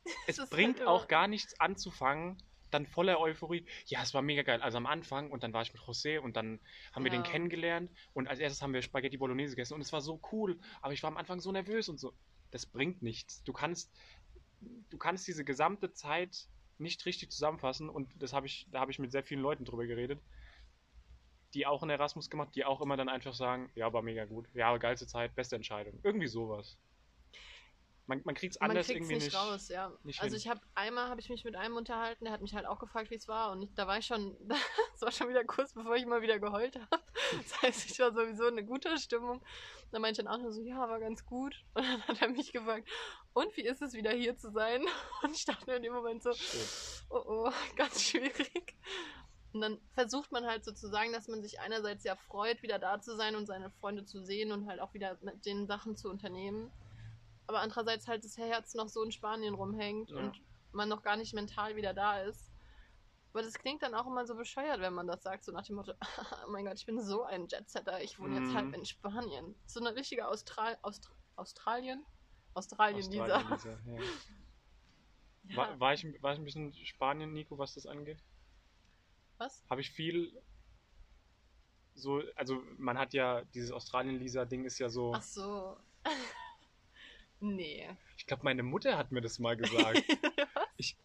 [0.27, 2.37] es bringt halt auch gar nichts anzufangen,
[2.71, 3.65] dann voller Euphorie.
[3.87, 4.61] Ja, es war mega geil.
[4.61, 6.59] Also am Anfang und dann war ich mit José und dann
[6.93, 7.31] haben wir den Ja.
[7.31, 10.93] kennengelernt und als erstes haben wir Spaghetti Bolognese gegessen und es war so cool, aber
[10.93, 12.13] ich war am Anfang so nervös und so.
[12.51, 13.43] Das bringt nichts.
[13.43, 13.91] Du kannst,
[14.61, 16.47] du kannst diese gesamte Zeit
[16.77, 19.85] nicht richtig zusammenfassen und das habe ich, da habe ich mit sehr vielen Leuten drüber
[19.85, 20.21] geredet,
[21.53, 24.47] die auch einen Erasmus gemacht, die auch immer dann einfach sagen, ja, war mega gut,
[24.53, 25.99] ja, geilste Zeit, beste Entscheidung.
[26.03, 26.77] Irgendwie sowas.
[28.09, 29.35] Man, man kriegt es Man anders kriegt's irgendwie nicht, nicht.
[29.35, 29.93] raus, ja.
[30.03, 30.41] nicht also hin.
[30.41, 33.11] ich habe einmal habe ich mich mit einem unterhalten, der hat mich halt auch gefragt,
[33.11, 35.95] wie es war und ich, da war ich schon, das war schon wieder kurz bevor
[35.95, 37.03] ich mal wieder geheult habe.
[37.31, 39.43] Das heißt, ich war sowieso in guten Stimmung.
[39.91, 41.63] Da meinte ich dann auch nur so, ja, war ganz gut.
[41.75, 42.89] Und dann hat er mich gefragt,
[43.33, 44.83] und wie ist es wieder hier zu sein?
[45.21, 47.05] Und ich dachte mir in dem Moment so, Shit.
[47.11, 48.75] oh oh, ganz schwierig.
[49.53, 52.79] Und dann versucht man halt so zu sagen, dass man sich einerseits ja freut, wieder
[52.79, 55.95] da zu sein und seine Freunde zu sehen und halt auch wieder mit den Sachen
[55.95, 56.71] zu unternehmen.
[57.49, 60.17] Aber andererseits halt das Herz noch so in Spanien rumhängt Ja.
[60.17, 60.39] und
[60.71, 62.51] man noch gar nicht mental wieder da ist.
[63.33, 65.77] Aber das klingt dann auch immer so bescheuert, wenn man das sagt, so nach dem
[65.77, 65.93] Motto,
[66.45, 68.55] oh mein Gott, ich bin so ein Jetsetter, ich wohne jetzt Mhm.
[68.55, 69.55] halt in Spanien.
[69.65, 72.05] So eine richtige Austral Aust Australien?
[72.53, 73.55] Australien, Australien, Lisa.
[73.55, 73.99] Lisa, ja.
[75.49, 78.21] Ja, War, war, ich, war ich ein bisschen Spanien, Nico, was das angeht?
[79.39, 79.63] was?
[79.71, 80.39] Habe ich viel
[81.95, 85.77] so, also man hat ja dieses Australien-Lisa-Ding ist ja so, Ach so.
[87.39, 87.89] nee.
[88.17, 90.03] ich glaube, meine Mutter hat mir das mal gesagt.
[90.77, 90.95] ich,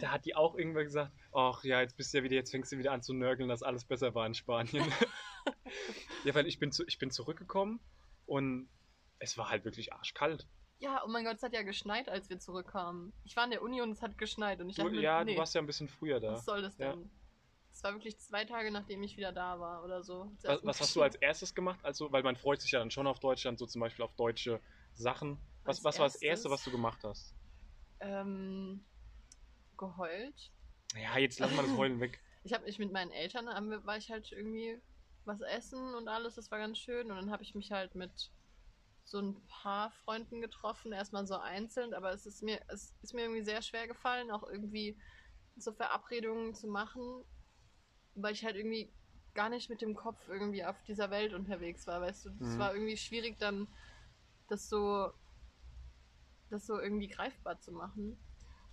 [0.00, 2.72] da, hat die auch irgendwann gesagt, ach ja, jetzt bist du ja wieder, jetzt fängst
[2.72, 4.84] du wieder an zu nörgeln, dass alles besser war in Spanien.
[6.24, 7.80] ja, weil ich bin, zu, ich bin zurückgekommen
[8.26, 8.68] und
[9.18, 10.46] es war halt wirklich arschkalt.
[10.78, 13.12] Ja, oh mein Gott, es hat ja geschneit, als wir zurückkamen.
[13.24, 15.34] Ich war in der Uni und es hat geschneit und ich dachte mir, ja, nee,
[15.34, 16.32] du warst ja ein bisschen früher da.
[16.32, 16.92] was soll das Ja.
[16.92, 17.08] denn?
[17.72, 20.30] Es war wirklich zwei Tage, nachdem ich wieder da war oder so.
[20.42, 21.80] Was, was hast du als erstes gemacht?
[21.82, 24.60] Also, weil man freut sich ja dann schon auf Deutschland, so zum Beispiel auf deutsche
[24.94, 25.38] Sachen.
[25.64, 26.20] Was, was war das?
[26.22, 27.34] Erste, was du gemacht hast?
[28.00, 28.84] ähm,
[29.76, 30.50] geheult.
[30.94, 32.20] Ja, jetzt lass mal das Heulen weg.
[32.44, 33.46] Ich habe mich mit meinen Eltern,
[33.86, 34.76] war ich halt irgendwie
[35.24, 37.08] was essen und alles, das war ganz schön.
[37.10, 38.32] Und dann habe ich mich halt mit
[39.04, 43.22] so ein paar Freunden getroffen, erstmal so einzeln, aber es ist mir, es ist mir
[43.22, 44.96] irgendwie sehr schwer gefallen, auch irgendwie
[45.56, 47.24] so Verabredungen zu machen,
[48.14, 48.92] weil ich halt irgendwie
[49.34, 52.58] gar nicht mit dem Kopf irgendwie auf dieser Welt unterwegs war, weißt du, es Mhm.
[52.58, 53.68] war irgendwie schwierig dann
[54.48, 55.12] das so
[56.52, 58.22] das so irgendwie greifbar zu machen.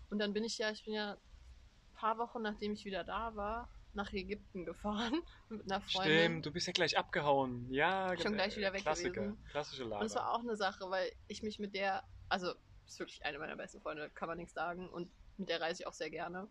[0.09, 3.36] Und dann bin ich ja, ich bin ja ein paar Wochen nachdem ich wieder da
[3.36, 6.13] war, nach Ägypten gefahren mit einer Freundin.
[6.13, 7.71] Stimmt, du bist ja gleich abgehauen.
[7.71, 9.43] Ja, Schon ge- gleich wieder weg Klassiker, gewesen.
[9.51, 12.53] klassische Und das war auch eine Sache, weil ich mich mit der, also
[12.86, 14.89] ist wirklich eine meiner besten Freunde, kann man nichts sagen.
[14.89, 16.49] Und mit der reise ich auch sehr gerne.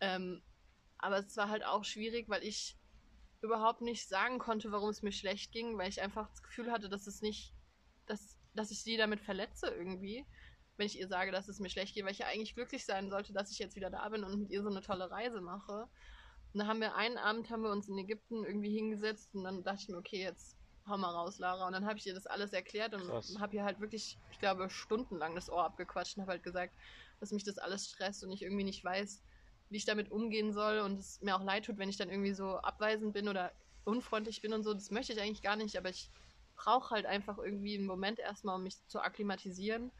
[0.00, 0.42] Ähm,
[0.98, 2.78] aber es war halt auch schwierig, weil ich
[3.42, 6.88] überhaupt nicht sagen konnte, warum es mir schlecht ging, weil ich einfach das Gefühl hatte,
[6.88, 7.54] dass es nicht,
[8.06, 10.26] dass, dass ich sie damit verletze irgendwie,
[10.76, 13.10] wenn ich ihr sage, dass es mir schlecht geht, weil ich ja eigentlich glücklich sein
[13.10, 15.88] sollte, dass ich jetzt wieder da bin und mit ihr so eine tolle Reise mache.
[16.52, 19.62] Und da haben wir einen Abend haben wir uns in Ägypten irgendwie hingesetzt und dann
[19.62, 20.56] dachte ich mir, okay, jetzt
[20.86, 21.66] hau mal raus, Lara.
[21.66, 24.70] Und dann habe ich ihr das alles erklärt und habe ihr halt wirklich, ich glaube,
[24.70, 26.74] stundenlang das Ohr abgequatscht und habe halt gesagt,
[27.20, 29.22] dass mich das alles stresst und ich irgendwie nicht weiß,
[29.68, 32.34] wie ich damit umgehen soll und es mir auch leid tut, wenn ich dann irgendwie
[32.34, 33.52] so abweisend bin oder
[33.84, 34.74] unfreundlich bin und so.
[34.74, 36.10] Das möchte ich eigentlich gar nicht, aber ich
[36.54, 39.90] brauche halt einfach irgendwie einen Moment erstmal, um mich zu akklimatisieren.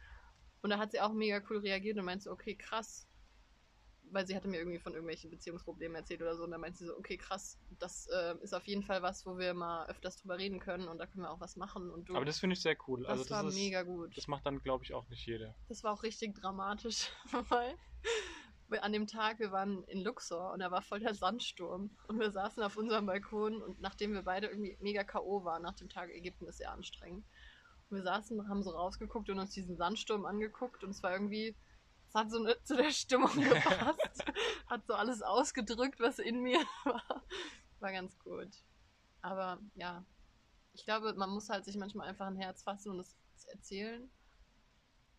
[0.66, 3.06] Und da hat sie auch mega cool reagiert und meinte so, okay, krass.
[4.10, 6.42] Weil sie hatte mir irgendwie von irgendwelchen Beziehungsproblemen erzählt oder so.
[6.42, 9.38] Und dann meinte sie so, okay, krass, das äh, ist auf jeden Fall was, wo
[9.38, 11.88] wir mal öfters drüber reden können und da können wir auch was machen.
[11.88, 13.02] Und du, Aber das finde ich sehr cool.
[13.02, 14.16] das also das war ist, mega gut.
[14.16, 15.54] Das macht dann, glaube ich, auch nicht jeder.
[15.68, 17.12] Das war auch richtig dramatisch,
[18.68, 21.96] weil an dem Tag, wir waren in Luxor und da war voll der Sandsturm.
[22.08, 25.44] Und wir saßen auf unserem Balkon und nachdem wir beide irgendwie mega K.O.
[25.44, 27.24] waren, nach dem Tag Ägypten ist sehr anstrengend.
[27.90, 31.56] Wir saßen, haben so rausgeguckt und uns diesen Sandsturm angeguckt und es war irgendwie,
[32.08, 34.24] es hat so ne, zu der Stimmung gepasst.
[34.66, 37.22] hat so alles ausgedrückt, was in mir war.
[37.80, 38.48] War ganz gut.
[39.20, 40.04] Aber ja,
[40.72, 43.16] ich glaube, man muss halt sich manchmal einfach ein Herz fassen und es
[43.46, 44.10] erzählen.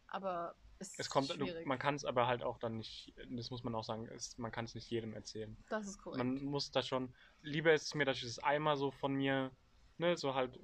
[0.07, 3.49] Aber es, Es kommt, ist du, man kann es aber halt auch dann nicht, das
[3.49, 5.57] muss man auch sagen, es, man kann es nicht jedem erzählen.
[5.69, 6.23] das ist korrekt.
[6.23, 9.51] Man muss da schon, lieber ist es mir, dass ich das einmal so von mir,
[9.97, 10.59] ne, so halt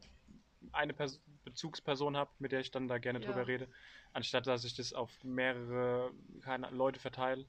[0.72, 3.26] eine Pers Bezugsperson habe, mit der ich dann da gerne Ja.
[3.26, 3.68] drüber rede,
[4.14, 6.11] anstatt dass ich das auf mehrere
[6.41, 7.45] keine, Leute verteile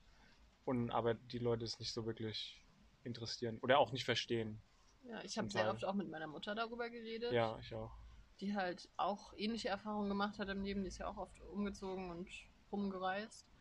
[0.65, 2.61] und aber die Leute es nicht so wirklich
[3.05, 4.61] interessieren oder auch nicht verstehen.
[5.05, 7.93] ja, ich habe sehr oft auch mit meiner Mutter darüber geredet, Ja, ich auch.
[8.41, 10.83] die halt auch ähnliche Erfahrungen gemacht hat im Leben.
[10.83, 12.29] Die ist ja auch oft umgezogen und
[12.73, 13.54] rumgereist.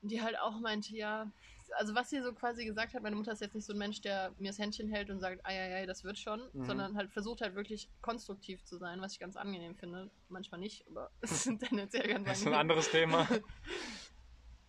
[0.00, 1.30] Und die halt auch meinte, ja,
[1.76, 4.00] also was sie so quasi gesagt hat, meine Mutter ist jetzt nicht so ein Mensch,
[4.00, 6.64] der mir das Händchen hält und sagt, ei, ei, ei, das wird schon, Mhm.
[6.64, 10.10] sondern halt versucht halt wirklich konstruktiv zu sein, was ich ganz angenehm finde.
[10.28, 12.60] Manchmal nicht, aber es sind tendenziell ganz Das ist ein angenehm.
[12.60, 13.28] anderes Thema.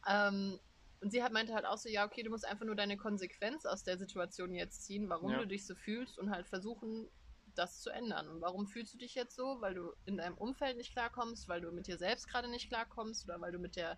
[0.08, 0.60] Ähm,
[1.02, 3.66] und sie hat meinte halt auch so, ja, okay, du musst einfach nur deine Konsequenz
[3.66, 5.40] aus der Situation jetzt ziehen, warum Ja.
[5.40, 7.10] du dich so fühlst und halt versuchen,
[7.56, 8.28] das zu ändern.
[8.30, 9.58] Und warum fühlst du dich jetzt so?
[9.60, 13.26] Weil du in deinem Umfeld nicht klarkommst, weil du mit dir selbst gerade nicht klarkommst
[13.26, 13.98] oder weil du mit der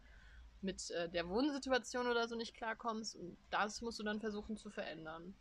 [0.62, 3.16] mit äh, der Wohnsituation oder so nicht klarkommst.
[3.16, 5.36] Und das musst du dann versuchen zu verändern.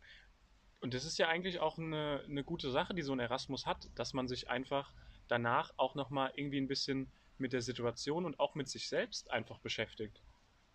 [0.79, 3.87] Und das ist ja eigentlich auch eine, eine gute Sache, die so ein Erasmus hat,
[3.95, 4.93] dass man sich einfach
[5.27, 9.59] danach auch nochmal irgendwie ein bisschen mit der Situation und auch mit sich selbst einfach
[9.59, 10.21] beschäftigt.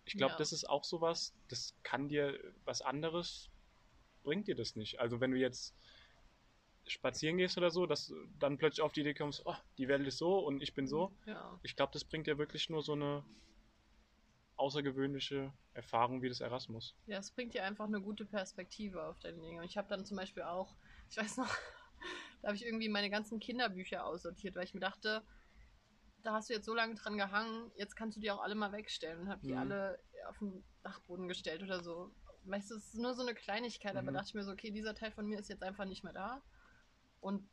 [0.05, 0.37] Ich glaube, Ja.
[0.37, 3.49] das ist auch sowas, das kann dir was anderes,
[4.23, 4.99] bringt dir das nicht.
[4.99, 5.75] Also wenn du jetzt
[6.87, 10.07] spazieren gehst oder so, dass du dann plötzlich auf die Idee kommst, oh, die Welt
[10.07, 11.11] ist so und ich bin so.
[11.25, 11.59] Ja.
[11.63, 13.25] Ich glaube, das bringt dir wirklich nur so eine
[14.57, 16.95] außergewöhnliche Erfahrung wie das Erasmus.
[17.05, 19.59] Ja, es bringt dir einfach eine gute Perspektive auf deine Dinge.
[19.59, 20.75] Und ich habe dann zum Beispiel auch,
[21.09, 21.49] ich weiß noch,
[22.41, 25.23] da habe ich irgendwie meine ganzen Kinderbücher aussortiert, weil ich mir dachte,
[26.23, 28.71] da hast du jetzt so lange dran gehangen, jetzt kannst du die auch alle mal
[28.71, 29.55] wegstellen und habe die Mhm.
[29.55, 32.11] alle auf den Dachboden gestellt oder so.
[32.43, 34.15] Weißt du, es ist nur so eine Kleinigkeit, aber Mhm.
[34.15, 36.41] dachte ich mir so, okay, dieser Teil von mir ist jetzt einfach nicht mehr da
[37.21, 37.49] und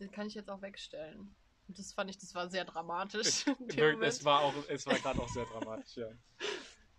[0.00, 1.34] den kann ich jetzt auch wegstellen.
[1.68, 3.44] Und das fand ich, das war sehr dramatisch.
[4.00, 6.10] es war auch, es war gerade auch sehr dramatisch, ja.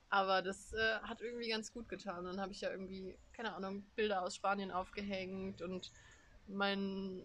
[0.09, 2.25] Aber das äh, hat irgendwie ganz gut getan.
[2.25, 5.91] Dann habe ich ja irgendwie, keine Ahnung, Bilder aus Spanien aufgehängt und
[6.47, 7.23] mein,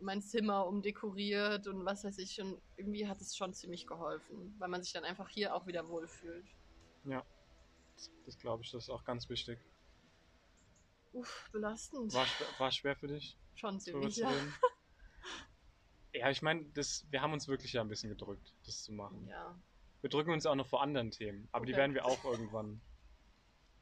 [0.00, 2.40] mein Zimmer umdekoriert und was weiß ich.
[2.40, 5.88] Und irgendwie hat es schon ziemlich geholfen, weil man sich dann einfach hier auch wieder
[5.88, 6.46] wohlfühlt.
[7.04, 7.24] Ja,
[7.94, 9.58] das, das glaube ich, das ist auch ganz wichtig.
[11.12, 12.12] Uff, belastend.
[12.12, 14.30] War, schwer- war schwer für dich, schon ziemlich, ja.
[14.30, 14.54] reden?
[16.12, 19.26] Ja, ich meine, wir haben uns wirklich ja ein bisschen gedrückt, das zu machen.
[19.28, 19.58] Ja,
[20.02, 21.80] Wir drücken uns auch noch vor anderen Themen, aber die Okay.
[21.80, 22.80] werden wir auch irgendwann,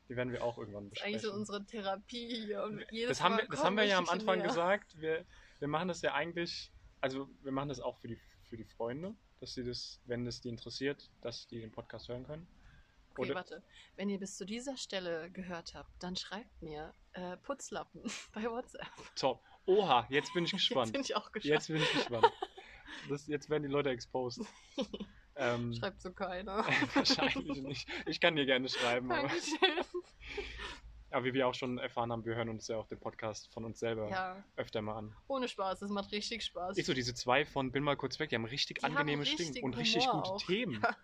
[0.08, 1.38] die werden wir auch irgendwann das ist eigentlich so besprechen.
[1.40, 2.62] unsere Therapie hier.
[2.62, 4.46] Und jedes Das haben, Mal wir, das haben wir ja am Anfang näher.
[4.48, 5.00] gesagt.
[5.00, 5.24] Wir,
[5.58, 6.70] wir machen das ja eigentlich,
[7.00, 8.18] also wir machen das auch für die,
[8.48, 12.24] für die Freunde, dass sie das, wenn es die interessiert, dass die den Podcast hören
[12.26, 12.46] können.
[13.10, 13.62] Okay, Oder- warte.
[13.96, 18.02] Wenn ihr bis zu dieser Stelle gehört habt, dann schreibt mir äh, Putzlappen
[18.32, 18.86] bei WhatsApp.
[19.16, 19.42] Top.
[19.70, 20.92] Oha, jetzt bin ich Jetzt gespannt.
[20.92, 21.44] bin ich auch gespannt.
[21.54, 22.32] Jetzt bin ich gespannt.
[23.08, 24.42] Das, jetzt werden die Leute exposed.
[25.36, 26.66] Ähm, Schreibt so keiner.
[26.94, 27.88] wahrscheinlich nicht.
[28.04, 29.58] Ich kann dir gerne schreiben, aber, Dankeschön.
[31.10, 33.64] aber wie wir auch schon erfahren haben, wir hören uns ja auch den Podcast von
[33.64, 35.16] uns selber Ja, öfter mal an.
[35.28, 36.76] ohne Spaß, das macht richtig Spaß.
[36.76, 39.22] Ist so, diese zwei von Bin mal kurz weg, die haben richtig Die haben angenehme
[39.22, 40.42] richtigen Stimmen und richtig gute auch.
[40.42, 40.80] Themen.
[40.82, 40.96] Ja.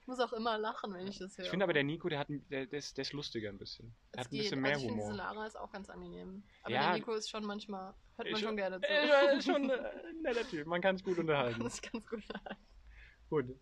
[0.00, 1.44] Ich muss auch immer lachen, wenn ich das höre.
[1.44, 3.58] Ich finde aber, der Nico, der, hat, ein- der, der, ist, der ist lustiger ein
[3.58, 3.94] bisschen.
[4.14, 4.62] Der Es hat ein bisschen geht.
[4.62, 5.12] mehr also ich finde, Humor.
[5.12, 6.42] diese Lara ist auch ganz angenehm.
[6.62, 6.82] Aber Ja.
[6.88, 8.86] der Nico ist schon manchmal, hört man schon gerne zu.
[8.88, 11.60] Äh, schon ein netter Typ, man kann sich gut Man unterhalten.
[11.60, 12.56] kann sich ganz gut leiden.
[13.28, 13.56] Gut.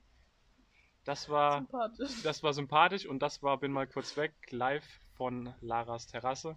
[1.04, 2.22] Das war, Sympathisch.
[2.22, 4.84] das war sympathisch und das war Bin mal kurz weg, live
[5.16, 6.56] von Laras Terrasse.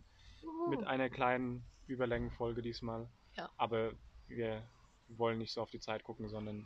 [0.69, 3.07] mit einer kleinen Überlängenfolge diesmal.
[3.35, 3.49] Ja.
[3.57, 3.91] Aber
[4.27, 4.63] wir
[5.09, 6.65] wollen nicht so auf die Zeit gucken, sondern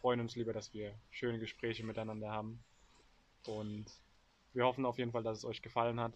[0.00, 2.62] freuen uns lieber, dass wir schöne Gespräche miteinander haben.
[3.46, 3.86] Und
[4.52, 6.12] wir hoffen auf jeden Fall, dass es euch gefallen hat.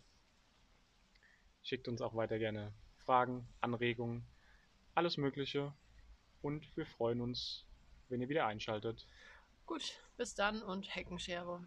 [1.63, 2.73] Schickt uns auch weiter gerne
[3.05, 4.25] Fragen, Anregungen,
[4.95, 5.73] alles Mögliche.
[6.43, 7.65] Und wir freuen uns,
[8.09, 9.07] wenn ihr wieder einschaltet.
[9.67, 11.67] Gut, bis dann und Heckenschere.